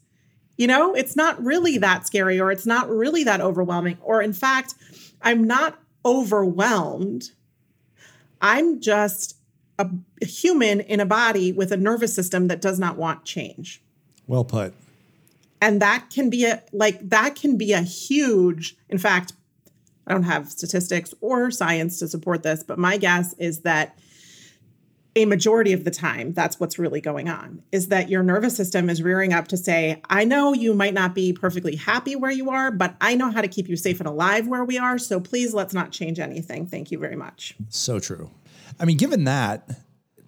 You 0.56 0.66
know, 0.66 0.94
it's 0.94 1.14
not 1.14 1.42
really 1.42 1.78
that 1.78 2.06
scary 2.06 2.40
or 2.40 2.50
it's 2.50 2.66
not 2.66 2.90
really 2.90 3.22
that 3.25 3.40
overwhelming. 3.40 3.96
Or 4.02 4.20
in 4.20 4.32
fact, 4.32 4.75
I'm 5.22 5.44
not 5.44 5.78
overwhelmed. 6.04 7.30
I'm 8.40 8.80
just 8.80 9.37
a, 9.78 9.88
a 10.22 10.26
human 10.26 10.80
in 10.80 11.00
a 11.00 11.06
body 11.06 11.52
with 11.52 11.70
a 11.72 11.76
nervous 11.76 12.14
system 12.14 12.48
that 12.48 12.60
does 12.60 12.78
not 12.78 12.96
want 12.96 13.25
change. 13.25 13.82
Well 14.26 14.44
put. 14.44 14.75
And 15.60 15.82
that 15.82 16.10
can 16.10 16.30
be 16.30 16.44
a 16.44 16.62
like 16.72 17.08
that 17.08 17.34
can 17.34 17.56
be 17.56 17.72
a 17.72 17.80
huge, 17.80 18.76
in 18.88 18.98
fact, 18.98 19.32
I 20.08 20.14
don't 20.14 20.22
have 20.22 20.50
statistics 20.50 21.14
or 21.20 21.50
science 21.50 21.98
to 21.98 22.08
support 22.08 22.42
this, 22.42 22.62
but 22.62 22.78
my 22.78 22.96
guess 22.96 23.34
is 23.34 23.60
that 23.60 23.98
a 25.16 25.24
majority 25.24 25.72
of 25.72 25.84
the 25.84 25.90
time 25.90 26.32
that's 26.32 26.60
what's 26.60 26.78
really 26.78 27.00
going 27.00 27.28
on 27.28 27.62
is 27.72 27.88
that 27.88 28.08
your 28.08 28.22
nervous 28.22 28.56
system 28.56 28.88
is 28.88 29.02
rearing 29.02 29.32
up 29.32 29.48
to 29.48 29.56
say 29.56 30.00
i 30.10 30.24
know 30.24 30.52
you 30.52 30.74
might 30.74 30.94
not 30.94 31.12
be 31.14 31.32
perfectly 31.32 31.74
happy 31.74 32.14
where 32.14 32.30
you 32.30 32.50
are 32.50 32.70
but 32.70 32.94
i 33.00 33.16
know 33.16 33.30
how 33.30 33.40
to 33.40 33.48
keep 33.48 33.68
you 33.68 33.76
safe 33.76 33.98
and 33.98 34.06
alive 34.06 34.46
where 34.46 34.64
we 34.64 34.78
are 34.78 34.96
so 34.96 35.18
please 35.18 35.52
let's 35.54 35.74
not 35.74 35.90
change 35.90 36.20
anything 36.20 36.66
thank 36.66 36.92
you 36.92 36.98
very 36.98 37.16
much 37.16 37.54
so 37.68 37.98
true 37.98 38.30
i 38.78 38.84
mean 38.84 38.96
given 38.96 39.24
that 39.24 39.68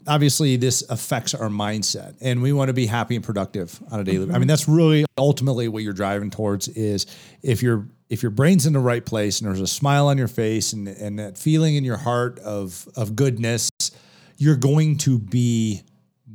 obviously 0.09 0.57
this 0.57 0.83
affects 0.91 1.35
our 1.35 1.49
mindset 1.49 2.17
and 2.21 2.43
we 2.43 2.53
want 2.53 2.69
to 2.69 2.75
be 2.75 2.87
happy 2.87 3.15
and 3.15 3.25
productive 3.25 3.81
on 3.93 4.01
a 4.01 4.05
daily 4.05 4.27
mm-hmm. 4.27 4.35
i 4.35 4.39
mean 4.39 4.49
that's 4.49 4.67
really 4.67 5.05
ultimately 5.19 5.69
what 5.69 5.85
you're 5.85 5.93
driving 5.93 6.31
towards 6.31 6.69
is 6.69 7.07
if 7.43 7.63
you're 7.63 7.87
if 8.11 8.23
your 8.23 8.31
brain's 8.31 8.67
in 8.67 8.75
the 8.75 8.81
right 8.81 9.07
place 9.07 9.41
and 9.41 9.49
there's 9.49 9.61
a 9.61 9.67
smile 9.67 10.09
on 10.09 10.19
your 10.19 10.29
face 10.29 10.75
and, 10.75 10.87
and 10.89 11.19
that 11.19 11.39
feeling 11.39 11.77
in 11.77 11.85
your 11.85 11.97
heart 11.97 12.39
of 12.41 12.87
of 12.97 13.17
goodness 13.17 13.71
you're 14.37 14.57
going 14.57 14.97
to 14.97 15.19
be 15.19 15.83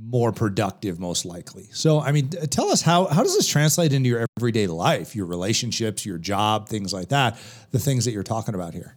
more 0.07 0.31
productive 0.31 0.99
most 0.99 1.25
likely. 1.25 1.67
So, 1.71 1.99
I 1.99 2.11
mean, 2.11 2.29
tell 2.29 2.69
us 2.69 2.81
how 2.81 3.07
how 3.07 3.23
does 3.23 3.35
this 3.35 3.47
translate 3.47 3.91
into 3.91 4.07
your 4.07 4.25
everyday 4.37 4.67
life, 4.67 5.15
your 5.15 5.25
relationships, 5.25 6.05
your 6.05 6.19
job, 6.19 6.69
things 6.69 6.93
like 6.93 7.09
that, 7.09 7.37
the 7.71 7.79
things 7.79 8.05
that 8.05 8.11
you're 8.11 8.23
talking 8.23 8.53
about 8.53 8.73
here? 8.75 8.95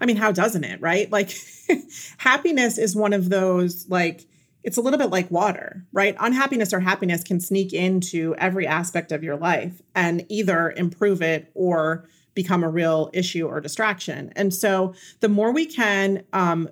I 0.00 0.06
mean, 0.06 0.16
how 0.16 0.30
doesn't 0.30 0.64
it, 0.64 0.80
right? 0.80 1.10
Like 1.10 1.36
happiness 2.18 2.78
is 2.78 2.94
one 2.94 3.12
of 3.12 3.28
those 3.28 3.88
like 3.88 4.26
it's 4.62 4.76
a 4.76 4.80
little 4.80 4.98
bit 4.98 5.10
like 5.10 5.30
water, 5.30 5.84
right? 5.92 6.14
Unhappiness 6.20 6.72
or 6.72 6.80
happiness 6.80 7.22
can 7.24 7.40
sneak 7.40 7.72
into 7.72 8.34
every 8.36 8.66
aspect 8.66 9.12
of 9.12 9.22
your 9.22 9.36
life 9.36 9.80
and 9.94 10.24
either 10.28 10.72
improve 10.76 11.22
it 11.22 11.50
or 11.54 12.06
become 12.34 12.62
a 12.62 12.68
real 12.68 13.10
issue 13.12 13.46
or 13.46 13.60
distraction. 13.60 14.32
And 14.36 14.52
so 14.52 14.94
the 15.20 15.28
more 15.28 15.52
we 15.52 15.66
can 15.66 16.24
um, 16.32 16.68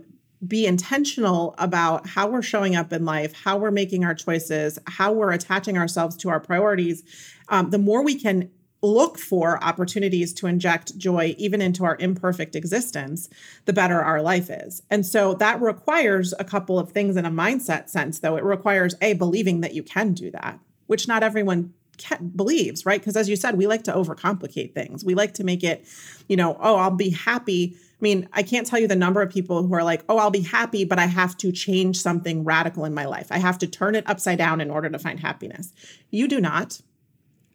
be 0.46 0.66
intentional 0.66 1.54
about 1.58 2.06
how 2.06 2.28
we're 2.28 2.42
showing 2.42 2.76
up 2.76 2.92
in 2.92 3.04
life, 3.04 3.32
how 3.32 3.56
we're 3.56 3.70
making 3.70 4.04
our 4.04 4.14
choices, 4.14 4.78
how 4.86 5.12
we're 5.12 5.32
attaching 5.32 5.76
ourselves 5.76 6.16
to 6.18 6.28
our 6.28 6.40
priorities, 6.40 7.02
um, 7.48 7.70
the 7.70 7.78
more 7.78 8.04
we 8.04 8.14
can 8.14 8.50
look 8.82 9.18
for 9.18 9.62
opportunities 9.62 10.32
to 10.34 10.46
inject 10.46 10.96
joy 10.96 11.34
even 11.38 11.60
into 11.60 11.84
our 11.84 11.96
imperfect 11.98 12.54
existence, 12.54 13.28
the 13.64 13.72
better 13.72 14.00
our 14.00 14.22
life 14.22 14.48
is. 14.50 14.82
And 14.88 15.04
so 15.04 15.34
that 15.34 15.60
requires 15.60 16.32
a 16.38 16.44
couple 16.44 16.78
of 16.78 16.92
things 16.92 17.16
in 17.16 17.24
a 17.24 17.30
mindset 17.30 17.88
sense, 17.88 18.20
though. 18.20 18.36
It 18.36 18.44
requires 18.44 18.94
a 19.00 19.14
believing 19.14 19.60
that 19.62 19.74
you 19.74 19.82
can 19.82 20.12
do 20.14 20.30
that, 20.30 20.60
which 20.86 21.08
not 21.08 21.22
everyone 21.22 21.74
can, 21.96 22.28
believes, 22.28 22.86
right? 22.86 23.00
Because 23.00 23.16
as 23.16 23.28
you 23.28 23.34
said, 23.34 23.56
we 23.56 23.66
like 23.66 23.82
to 23.84 23.92
overcomplicate 23.92 24.74
things. 24.74 25.04
We 25.04 25.14
like 25.14 25.34
to 25.34 25.44
make 25.44 25.64
it, 25.64 25.84
you 26.28 26.36
know, 26.36 26.56
oh, 26.60 26.76
I'll 26.76 26.90
be 26.92 27.10
happy 27.10 27.76
I 27.98 28.02
mean, 28.02 28.28
I 28.32 28.44
can't 28.44 28.64
tell 28.64 28.78
you 28.78 28.86
the 28.86 28.94
number 28.94 29.22
of 29.22 29.30
people 29.30 29.66
who 29.66 29.74
are 29.74 29.82
like, 29.82 30.04
oh, 30.08 30.18
I'll 30.18 30.30
be 30.30 30.42
happy, 30.42 30.84
but 30.84 31.00
I 31.00 31.06
have 31.06 31.36
to 31.38 31.50
change 31.50 32.00
something 32.00 32.44
radical 32.44 32.84
in 32.84 32.94
my 32.94 33.06
life. 33.06 33.26
I 33.30 33.38
have 33.38 33.58
to 33.58 33.66
turn 33.66 33.96
it 33.96 34.04
upside 34.06 34.38
down 34.38 34.60
in 34.60 34.70
order 34.70 34.88
to 34.88 35.00
find 35.00 35.18
happiness. 35.18 35.72
You 36.10 36.28
do 36.28 36.40
not. 36.40 36.80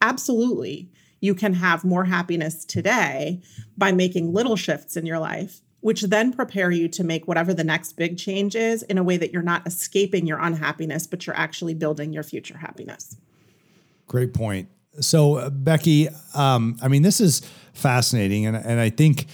Absolutely. 0.02 0.90
You 1.24 1.34
can 1.34 1.54
have 1.54 1.84
more 1.84 2.04
happiness 2.04 2.66
today 2.66 3.40
by 3.78 3.92
making 3.92 4.34
little 4.34 4.56
shifts 4.56 4.94
in 4.94 5.06
your 5.06 5.18
life, 5.18 5.62
which 5.80 6.02
then 6.02 6.34
prepare 6.34 6.70
you 6.70 6.86
to 6.88 7.02
make 7.02 7.26
whatever 7.26 7.54
the 7.54 7.64
next 7.64 7.94
big 7.94 8.18
change 8.18 8.54
is 8.54 8.82
in 8.82 8.98
a 8.98 9.02
way 9.02 9.16
that 9.16 9.32
you're 9.32 9.40
not 9.40 9.66
escaping 9.66 10.26
your 10.26 10.38
unhappiness, 10.38 11.06
but 11.06 11.26
you're 11.26 11.34
actually 11.34 11.72
building 11.72 12.12
your 12.12 12.24
future 12.24 12.58
happiness. 12.58 13.16
Great 14.06 14.34
point. 14.34 14.68
So, 15.00 15.36
uh, 15.36 15.48
Becky, 15.48 16.10
um, 16.34 16.76
I 16.82 16.88
mean, 16.88 17.00
this 17.00 17.22
is 17.22 17.40
fascinating. 17.72 18.44
And, 18.44 18.54
and 18.54 18.78
I 18.78 18.90
think 18.90 19.24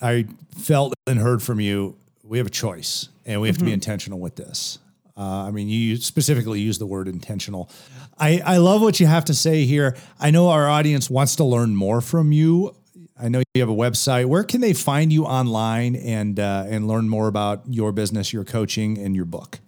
I 0.00 0.26
felt 0.56 0.94
and 1.06 1.18
heard 1.18 1.42
from 1.42 1.60
you, 1.60 1.94
we 2.22 2.38
have 2.38 2.46
a 2.46 2.50
choice 2.50 3.10
and 3.26 3.42
we 3.42 3.48
have 3.48 3.56
mm-hmm. 3.56 3.60
to 3.60 3.64
be 3.66 3.70
mm-hmm. 3.72 3.74
intentional 3.74 4.18
with 4.18 4.36
this. 4.36 4.78
Uh, 5.16 5.44
I 5.46 5.50
mean, 5.50 5.68
you 5.68 5.96
specifically 5.96 6.60
use 6.60 6.78
the 6.78 6.86
word 6.86 7.06
intentional. 7.06 7.70
I, 8.18 8.42
I 8.44 8.56
love 8.56 8.82
what 8.82 8.98
you 8.98 9.06
have 9.06 9.24
to 9.26 9.34
say 9.34 9.64
here. 9.64 9.96
I 10.18 10.30
know 10.30 10.48
our 10.48 10.68
audience 10.68 11.08
wants 11.08 11.36
to 11.36 11.44
learn 11.44 11.76
more 11.76 12.00
from 12.00 12.32
you. 12.32 12.74
I 13.16 13.28
know 13.28 13.42
you 13.54 13.60
have 13.60 13.68
a 13.68 13.74
website. 13.74 14.26
Where 14.26 14.42
can 14.42 14.60
they 14.60 14.72
find 14.72 15.12
you 15.12 15.24
online 15.24 15.94
and 15.94 16.40
uh, 16.40 16.64
and 16.68 16.88
learn 16.88 17.08
more 17.08 17.28
about 17.28 17.62
your 17.68 17.92
business, 17.92 18.32
your 18.32 18.44
coaching, 18.44 18.98
and 18.98 19.14
your 19.14 19.24
book? 19.24 19.60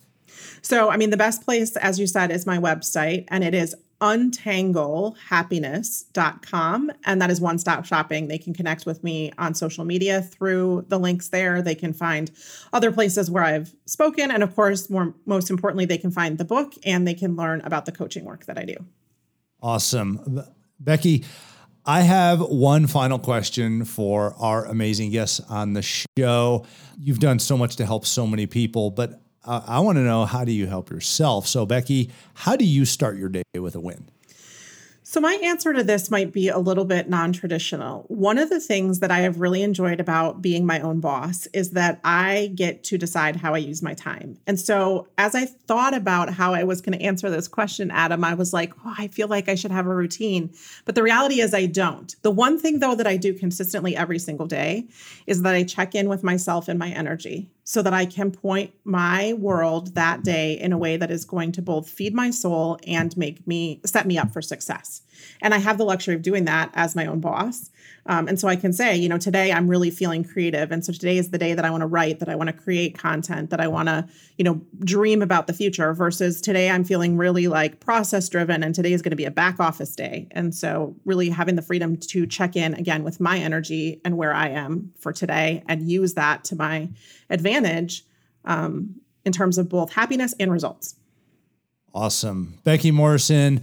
So, 0.63 0.91
I 0.91 0.97
mean, 0.97 1.11
the 1.11 1.17
best 1.17 1.45
place, 1.45 1.77
as 1.77 2.01
you 2.01 2.09
said, 2.09 2.33
is 2.33 2.45
my 2.45 2.59
website, 2.59 3.27
and 3.29 3.45
it 3.45 3.55
is 3.55 3.77
untanglehappiness.com. 4.01 6.93
And 7.05 7.23
that 7.23 7.31
is 7.31 7.41
one 7.41 7.59
stop 7.59 7.85
shopping. 7.85 8.29
They 8.29 8.39
can 8.39 8.55
connect 8.55 8.87
with 8.87 9.03
me 9.03 9.33
on 9.39 9.55
social 9.55 9.85
media 9.85 10.23
through 10.23 10.85
the 10.89 10.99
links 10.99 11.29
there. 11.29 11.63
They 11.63 11.75
can 11.75 11.93
find 11.93 12.31
other 12.73 12.93
places 12.93 13.29
where 13.31 13.45
I've 13.45 13.75
spoken. 13.87 14.31
And 14.31 14.43
of 14.43 14.55
course, 14.55 14.89
more 14.91 15.15
most 15.25 15.51
importantly, 15.51 15.87
they 15.87 15.99
can 15.99 16.11
find 16.11 16.39
the 16.39 16.45
book 16.45 16.75
and 16.85 17.09
they 17.09 17.15
can 17.15 17.37
learn 17.37 17.61
about 17.63 17.87
the 17.87 17.93
coaching 17.93 18.25
work 18.25 18.47
that 18.47 18.59
I 18.59 18.65
do. 18.65 18.77
Awesome. 19.63 20.43
Becky, 20.79 21.25
I 21.87 22.03
have 22.03 22.41
one 22.41 22.87
final 22.87 23.19
question 23.19 23.85
for 23.85 24.35
our 24.39 24.67
amazing 24.67 25.11
guests 25.11 25.41
on 25.49 25.73
the 25.73 25.83
show. 25.83 26.67
You've 26.99 27.21
done 27.21 27.39
so 27.39 27.57
much 27.57 27.77
to 27.77 27.87
help 27.87 28.05
so 28.05 28.27
many 28.27 28.47
people, 28.47 28.91
but 28.91 29.23
uh, 29.47 29.63
I 29.67 29.81
want 29.81 29.97
to 29.97 30.03
know 30.03 30.25
how 30.25 30.45
do 30.45 30.53
you 30.53 30.67
help 30.67 30.91
yourself? 30.91 31.47
So, 31.47 31.65
Becky, 31.65 32.11
how 32.35 32.57
do 32.57 32.65
you 32.65 32.85
start 32.85 33.17
your 33.17 33.29
day 33.29 33.45
with 33.55 33.75
a 33.75 33.81
win? 33.81 34.11
So, 35.09 35.21
my 35.21 35.35
answer 35.35 35.73
to 35.73 35.85
this 35.85 36.11
might 36.11 36.33
be 36.33 36.49
a 36.49 36.59
little 36.59 36.85
bit 36.85 37.09
non 37.09 37.33
traditional. 37.33 38.07
One 38.09 38.39
of 38.39 38.51
the 38.51 38.59
things 38.59 38.99
that 38.99 39.13
I 39.13 39.21
have 39.21 39.39
really 39.39 39.63
enjoyed 39.63 40.01
about 40.01 40.43
being 40.43 40.67
my 40.67 40.81
own 40.81 40.99
boss 40.99 41.47
is 41.55 41.71
that 41.71 42.01
I 42.03 42.51
get 42.57 42.83
to 42.85 42.99
decide 42.99 43.37
how 43.37 43.55
I 43.55 43.59
use 43.59 43.83
my 43.83 43.95
time. 43.95 44.37
And 44.49 44.59
so, 44.59 45.07
as 45.17 45.37
I 45.37 45.47
thought 45.47 45.95
about 45.95 46.35
how 46.35 46.55
I 46.55 46.65
was 46.65 46.81
going 46.81 46.99
to 46.99 47.05
answer 47.05 47.31
this 47.31 47.47
question, 47.47 47.93
Adam, 47.93 48.25
I 48.25 48.35
was 48.35 48.53
like, 48.53 48.73
oh, 48.85 48.95
I 48.99 49.07
feel 49.07 49.29
like 49.29 49.49
I 49.49 49.55
should 49.55 49.71
have 49.71 49.87
a 49.87 49.95
routine. 49.95 50.53
But 50.85 50.97
the 50.97 51.05
reality 51.05 51.41
is, 51.41 51.55
I 51.55 51.67
don't. 51.67 52.17
The 52.23 52.33
one 52.33 52.59
thing, 52.59 52.81
though, 52.81 52.97
that 52.97 53.07
I 53.07 53.17
do 53.17 53.33
consistently 53.33 53.95
every 53.95 54.19
single 54.19 54.49
day 54.49 54.89
is 55.29 55.43
that 55.43 55.55
I 55.55 55.63
check 55.63 55.95
in 55.95 56.09
with 56.09 56.25
myself 56.25 56.67
and 56.67 56.81
my 56.81 56.91
energy 56.91 57.49
so 57.69 57.83
that 57.83 57.93
I 57.93 58.07
can 58.07 58.31
point 58.31 58.73
my 58.85 59.33
world 59.33 59.97
that 59.97 60.23
day 60.23 60.57
in 60.59 60.73
a 60.73 60.79
way 60.79 60.97
that 60.97 61.11
is 61.11 61.25
going 61.25 61.51
to 61.53 61.63
both 61.63 61.91
feed 61.91 62.15
my 62.15 62.31
soul 62.31 62.79
and 62.87 63.15
make 63.17 63.45
me 63.45 63.81
set 63.85 64.07
me 64.07 64.17
up 64.17 64.33
for 64.33 64.41
success. 64.41 65.03
And 65.41 65.55
I 65.55 65.59
have 65.59 65.79
the 65.79 65.85
luxury 65.85 66.15
of 66.15 66.23
doing 66.23 66.45
that 66.47 66.71
as 66.75 66.97
my 66.97 67.07
own 67.07 67.21
boss. 67.21 67.71
Um, 68.07 68.29
and 68.29 68.39
so 68.39 68.47
I 68.49 68.57
can 68.57 68.73
say, 68.73 68.97
you 68.97 69.09
know, 69.09 69.19
today 69.19 69.53
I'm 69.53 69.69
really 69.69 69.91
feeling 69.91 70.23
creative. 70.23 70.71
And 70.71 70.85
so 70.85 70.93
today 70.93 71.19
is 71.19 71.31
the 71.31 71.39
day 71.39 71.55
that 71.55 71.65
I 71.65 71.71
want 71.71 71.81
to 71.81 71.87
write, 71.87 72.21
that 72.21 72.29
I 72.29 72.37
want 72.37 72.49
to 72.49 72.53
create 72.53 72.97
content, 72.97 73.51
that 73.51 73.61
I 73.61 73.67
want 73.67 73.89
to, 73.89 74.07
you 74.39 74.45
know, 74.45 74.61
dream 74.81 75.23
about 75.23 75.47
the 75.47 75.53
future 75.53 75.93
versus 75.93 76.41
today 76.41 76.71
I'm 76.71 76.85
feeling 76.85 77.17
really 77.17 77.49
like 77.49 77.81
process 77.81 78.29
driven 78.29 78.63
and 78.63 78.75
today 78.75 78.93
is 78.93 79.03
going 79.03 79.11
to 79.11 79.17
be 79.17 79.25
a 79.25 79.31
back 79.31 79.59
office 79.59 79.97
day. 79.97 80.29
And 80.31 80.55
so 80.55 80.95
really 81.05 81.31
having 81.31 81.57
the 81.57 81.63
freedom 81.63 81.97
to 81.97 82.27
check 82.27 82.55
in 82.55 82.75
again 82.75 83.03
with 83.03 83.19
my 83.19 83.39
energy 83.39 84.01
and 84.05 84.17
where 84.17 84.33
I 84.33 84.51
am 84.51 84.93
for 84.99 85.13
today 85.13 85.65
and 85.69 85.91
use 85.91 86.15
that 86.15 86.45
to 86.45 86.57
my 86.57 86.89
advantage 87.29 88.05
um, 88.45 89.01
in 89.25 89.33
terms 89.33 89.59
of 89.59 89.69
both 89.69 89.93
happiness 89.93 90.35
and 90.39 90.53
results. 90.53 90.95
Awesome. 91.93 92.59
Becky 92.63 92.91
Morrison 92.91 93.63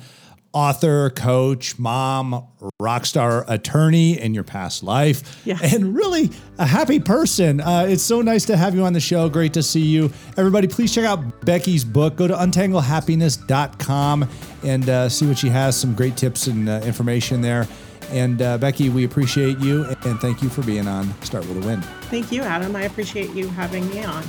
author, 0.53 1.09
coach, 1.09 1.77
mom, 1.79 2.47
rock 2.79 3.05
star 3.05 3.43
attorney 3.51 4.19
in 4.19 4.33
your 4.33 4.43
past 4.43 4.83
life, 4.83 5.41
Yes. 5.45 5.73
and 5.73 5.95
really 5.95 6.29
a 6.59 6.65
happy 6.65 6.99
person. 6.99 7.59
Uh, 7.59 7.85
it's 7.89 8.03
so 8.03 8.21
nice 8.21 8.45
to 8.45 8.55
have 8.55 8.75
you 8.75 8.83
on 8.85 8.93
the 8.93 8.99
show. 8.99 9.27
Great 9.29 9.53
to 9.53 9.63
see 9.63 9.81
you. 9.81 10.11
Everybody, 10.37 10.67
please 10.67 10.93
check 10.93 11.05
out 11.05 11.43
Becky's 11.45 11.83
book. 11.83 12.15
Go 12.15 12.27
to 12.27 12.35
untanglehappiness.com 12.35 14.29
and 14.63 14.89
uh, 14.89 15.09
see 15.09 15.25
what 15.27 15.37
she 15.37 15.49
has. 15.49 15.75
Some 15.75 15.93
great 15.95 16.15
tips 16.15 16.47
and 16.47 16.69
uh, 16.69 16.81
information 16.83 17.41
there. 17.41 17.67
And 18.11 18.41
uh, 18.41 18.57
Becky, 18.59 18.89
we 18.89 19.05
appreciate 19.05 19.57
you 19.59 19.85
and 20.05 20.19
thank 20.19 20.43
you 20.43 20.49
for 20.49 20.61
being 20.61 20.87
on 20.87 21.19
Start 21.23 21.47
with 21.47 21.63
a 21.63 21.67
Win. 21.67 21.81
Thank 22.11 22.31
you, 22.31 22.43
Adam. 22.43 22.75
I 22.75 22.83
appreciate 22.83 23.31
you 23.31 23.47
having 23.47 23.89
me 23.89 24.03
on. 24.03 24.23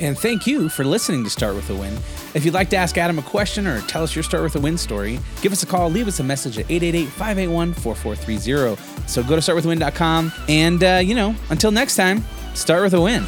And 0.00 0.18
thank 0.18 0.46
you 0.46 0.68
for 0.68 0.84
listening 0.84 1.24
to 1.24 1.30
Start 1.30 1.54
With 1.54 1.70
a 1.70 1.74
Win. 1.74 1.96
If 2.34 2.44
you'd 2.44 2.54
like 2.54 2.70
to 2.70 2.76
ask 2.76 2.98
Adam 2.98 3.18
a 3.18 3.22
question 3.22 3.66
or 3.66 3.80
tell 3.82 4.02
us 4.02 4.14
your 4.14 4.22
Start 4.22 4.42
With 4.42 4.56
a 4.56 4.60
Win 4.60 4.76
story, 4.76 5.18
give 5.40 5.52
us 5.52 5.62
a 5.62 5.66
call, 5.66 5.90
leave 5.90 6.08
us 6.08 6.20
a 6.20 6.24
message 6.24 6.58
at 6.58 6.70
888 6.70 7.08
581 7.08 7.72
4430. 7.74 9.08
So 9.08 9.22
go 9.22 9.36
to 9.36 9.40
startwithawin.com. 9.40 10.32
And, 10.48 10.84
uh, 10.84 11.00
you 11.02 11.14
know, 11.14 11.34
until 11.50 11.70
next 11.70 11.96
time, 11.96 12.24
start 12.54 12.82
with 12.82 12.94
a 12.94 13.00
win. 13.00 13.24